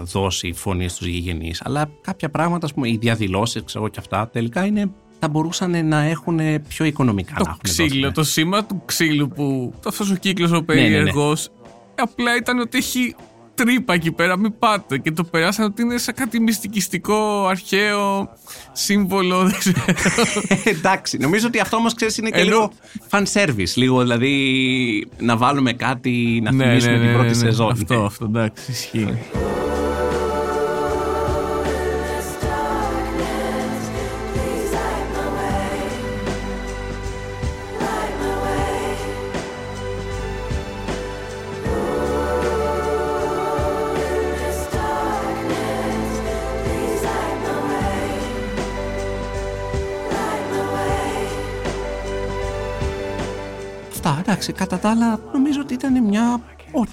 δώσει 0.00 0.52
φωνή 0.52 0.88
στους 0.88 1.06
γηγενείς, 1.06 1.62
αλλά 1.64 1.90
κάποια 2.00 2.30
πράγματα, 2.30 2.66
ας 2.66 2.74
πούμε, 2.74 2.88
οι 2.88 2.96
διαδηλώσεις, 3.00 3.62
ξέρω 3.64 3.84
εγώ 3.84 3.92
και 3.92 4.00
αυτά, 4.00 4.28
τελικά 4.28 4.64
είναι, 4.64 4.92
θα 5.24 5.30
μπορούσαν 5.30 5.86
να 5.88 6.00
έχουν 6.02 6.40
πιο 6.68 6.84
οικονομικά 6.84 7.32
να 7.32 7.38
Το 7.38 7.44
έχουν 7.48 7.60
ξύλο, 7.62 7.86
δώσει, 7.88 8.00
ναι. 8.00 8.10
το 8.12 8.24
σήμα 8.24 8.64
του 8.64 8.82
ξύλου 8.84 9.28
που 9.28 9.74
αυτός 9.86 10.10
ο 10.10 10.14
κύκλος 10.14 10.50
ο 10.50 10.52
ναι, 10.54 10.58
ναι. 10.60 10.64
περίεργος 10.64 11.48
απλά 11.94 12.36
ήταν 12.36 12.58
ότι 12.58 12.78
έχει 12.78 13.14
τρύπα 13.54 13.94
εκεί 13.94 14.12
πέρα, 14.12 14.38
μην 14.38 14.58
πάτε 14.58 14.98
και 14.98 15.12
το 15.12 15.24
περάσαν 15.24 15.64
ότι 15.64 15.82
είναι 15.82 15.98
σαν 15.98 16.14
κάτι 16.14 16.40
μυστικιστικό, 16.40 17.46
αρχαίο 17.46 18.28
σύμβολο, 18.72 19.42
δεν 19.42 19.58
ξέρω. 19.58 19.84
Εντάξει, 20.76 21.16
νομίζω 21.18 21.46
ότι 21.46 21.58
αυτό 21.60 21.76
όμως 21.76 21.94
ξέρεις 21.94 22.16
είναι 22.16 22.30
και 22.30 22.40
Ενώ- 22.40 22.48
λίγο 22.50 22.72
fan 23.10 23.22
service, 23.32 23.72
λίγο 23.74 24.00
δηλαδή 24.00 25.08
να 25.18 25.36
βάλουμε 25.36 25.72
κάτι, 25.72 26.40
να 26.42 26.52
Ναι, 26.52 26.64
θυμίσουμε 26.64 26.92
ναι, 26.92 26.98
την 26.98 27.06
ναι, 27.08 27.12
πρώτη 27.12 27.28
ναι, 27.28 27.42
ναι. 27.42 27.50
σεζόν. 27.50 27.70
Αυτό, 27.70 28.04
αυτό, 28.04 28.24
εντάξει, 28.24 28.70
ισχύει. 28.70 29.18
Εντάξει, 54.42 54.64
κατά 54.64 54.78
τα 54.78 54.90
άλλα 54.90 55.20
νομίζω 55.32 55.60
ότι 55.60 55.74
ήταν 55.74 56.04
μια 56.04 56.40
οκ 56.72 56.88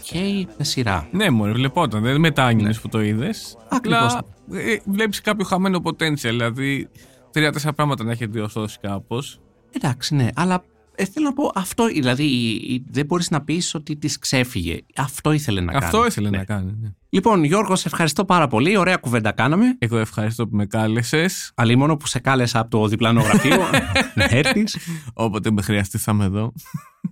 σειρά. 0.61 1.07
Ναι, 1.11 1.29
μωρέ, 1.29 1.51
βλεπόταν. 1.51 2.01
Δεν 2.01 2.19
μετάνιωνε 2.19 2.73
που 2.73 2.87
το 2.89 3.01
είδες. 3.01 3.57
Ακριβώς. 3.69 4.15
Απλά 4.15 4.21
ε, 4.61 4.77
βλέπεις 4.85 5.21
κάποιο 5.21 5.45
χαμένο 5.45 5.81
potential. 5.83 6.13
Δηλαδή, 6.15 6.89
τρία-τέσσερα 7.31 7.73
πράγματα 7.73 8.03
να 8.03 8.11
έχει 8.11 8.25
διορθώσει 8.25 8.77
κάπως. 8.81 9.39
Εντάξει, 9.71 10.15
ναι, 10.15 10.27
αλλά 10.35 10.63
Ε, 11.01 11.05
θέλω 11.05 11.25
να 11.25 11.33
πω 11.33 11.51
αυτό, 11.55 11.85
δηλαδή 11.87 12.23
η- 12.23 12.73
η- 12.73 12.83
δεν 12.91 13.05
μπορείς 13.05 13.29
να 13.29 13.41
πεις 13.41 13.73
ότι 13.75 13.95
της 13.95 14.19
ξέφυγε. 14.19 14.77
Αυτό 14.95 15.31
ήθελε 15.31 15.61
να 15.61 15.71
κάνει. 15.71 15.85
Αυτό 15.85 16.05
ήθελε 16.05 16.29
Ναι. 16.29 16.37
να 16.37 16.43
κάνει. 16.43 16.75
ναι. 16.81 16.89
Λοιπόν, 17.09 17.43
Γιώργο, 17.43 17.75
σε 17.75 17.87
ευχαριστώ 17.87 18.25
πάρα 18.25 18.47
πολύ. 18.47 18.77
Ωραία 18.77 18.95
κουβέντα 18.97 19.31
κάναμε. 19.31 19.75
Εγώ 19.79 19.97
ευχαριστώ 19.97 20.47
που 20.47 20.55
με 20.55 20.65
κάλεσες. 20.65 21.51
Αλίμονο 21.55 21.97
που 21.97 22.07
σε 22.07 22.19
κάλεσα 22.19 22.59
από 22.59 22.69
το 22.69 22.87
διπλανό 22.87 23.21
γραφείο 23.21 23.57
να 24.15 24.23
έρθεις. 24.29 24.77
Όποτε 25.13 25.51
με 25.51 25.61
χρειαστεί 25.61 25.97
θα 25.97 26.11
είμαι 26.11 26.25
εδώ. 26.25 26.53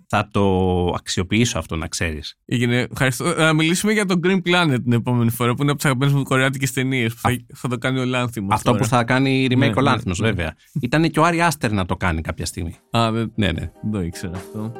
Θα 0.09 0.27
το 0.31 0.43
αξιοποιήσω 0.95 1.59
αυτό, 1.59 1.75
να 1.75 1.87
ξέρεις. 1.87 2.35
Έγινε, 2.45 2.87
ευχαριστώ. 2.91 3.33
Να 3.37 3.53
μιλήσουμε 3.53 3.91
για 3.93 4.05
το 4.05 4.19
Green 4.23 4.41
Planet 4.47 4.77
την 4.83 4.91
επόμενη 4.91 5.29
φορά 5.29 5.53
που 5.53 5.61
είναι 5.61 5.71
από 5.71 5.79
τις 5.79 5.85
αγαπημένες 5.85 6.15
μου 6.15 6.23
κορεάτικες 6.23 6.71
ταινίες. 6.73 7.13
Που 7.13 7.19
θα, 7.19 7.37
θα 7.53 7.67
το 7.67 7.77
κάνει 7.77 7.99
ο 7.99 8.05
Λάνθιμος. 8.05 8.53
Αυτό 8.55 8.73
που 8.73 8.85
θα 8.85 9.03
κάνει 9.03 9.47
remake 9.51 9.57
Ναι, 9.57 9.65
ο 9.65 9.69
ναι, 9.69 9.81
Λάνθιμος, 9.81 10.19
ναι. 10.19 10.27
βέβαια. 10.27 10.55
Ήταν 10.81 11.09
και 11.09 11.19
ο 11.19 11.23
Άρη 11.23 11.41
Άστερ 11.41 11.71
να 11.71 11.85
το 11.85 11.95
κάνει 11.95 12.21
κάποια 12.21 12.45
στιγμή. 12.45 12.75
Α, 12.91 13.11
δεν, 13.11 13.31
Ναι, 13.35 13.51
ναι. 13.51 13.71
δεν 13.81 13.91
το 13.91 14.01
ήξερα 14.01 14.35
αυτό. 14.35 14.71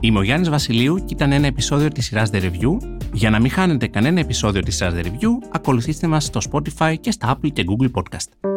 Είμαι 0.00 0.18
ο 0.18 0.22
Γιάννης 0.22 0.48
Βασιλείου 0.48 0.96
και 0.96 1.14
ήταν 1.14 1.32
ένα 1.32 1.46
επεισόδιο 1.46 1.88
της 1.88 2.04
σειράς 2.04 2.30
The 2.32 2.36
Review. 2.36 2.78
Για 3.12 3.30
να 3.30 3.40
μην 3.40 3.50
χάνετε 3.50 3.86
κανένα 3.86 4.20
επεισόδιο 4.20 4.62
της 4.62 4.76
σειράς 4.76 4.94
The 4.94 5.04
Review, 5.04 5.48
ακολουθήστε 5.52 6.06
μας 6.06 6.24
στο 6.24 6.40
Spotify 6.50 6.94
και 7.00 7.10
στα 7.10 7.36
Apple 7.36 7.52
και 7.52 7.64
Google 7.68 7.90
Podcast. 7.90 8.50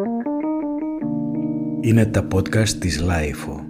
Είναι 1.80 2.06
τα 2.06 2.26
podcast 2.34 2.68
της 2.68 3.04
Lifeo. 3.08 3.61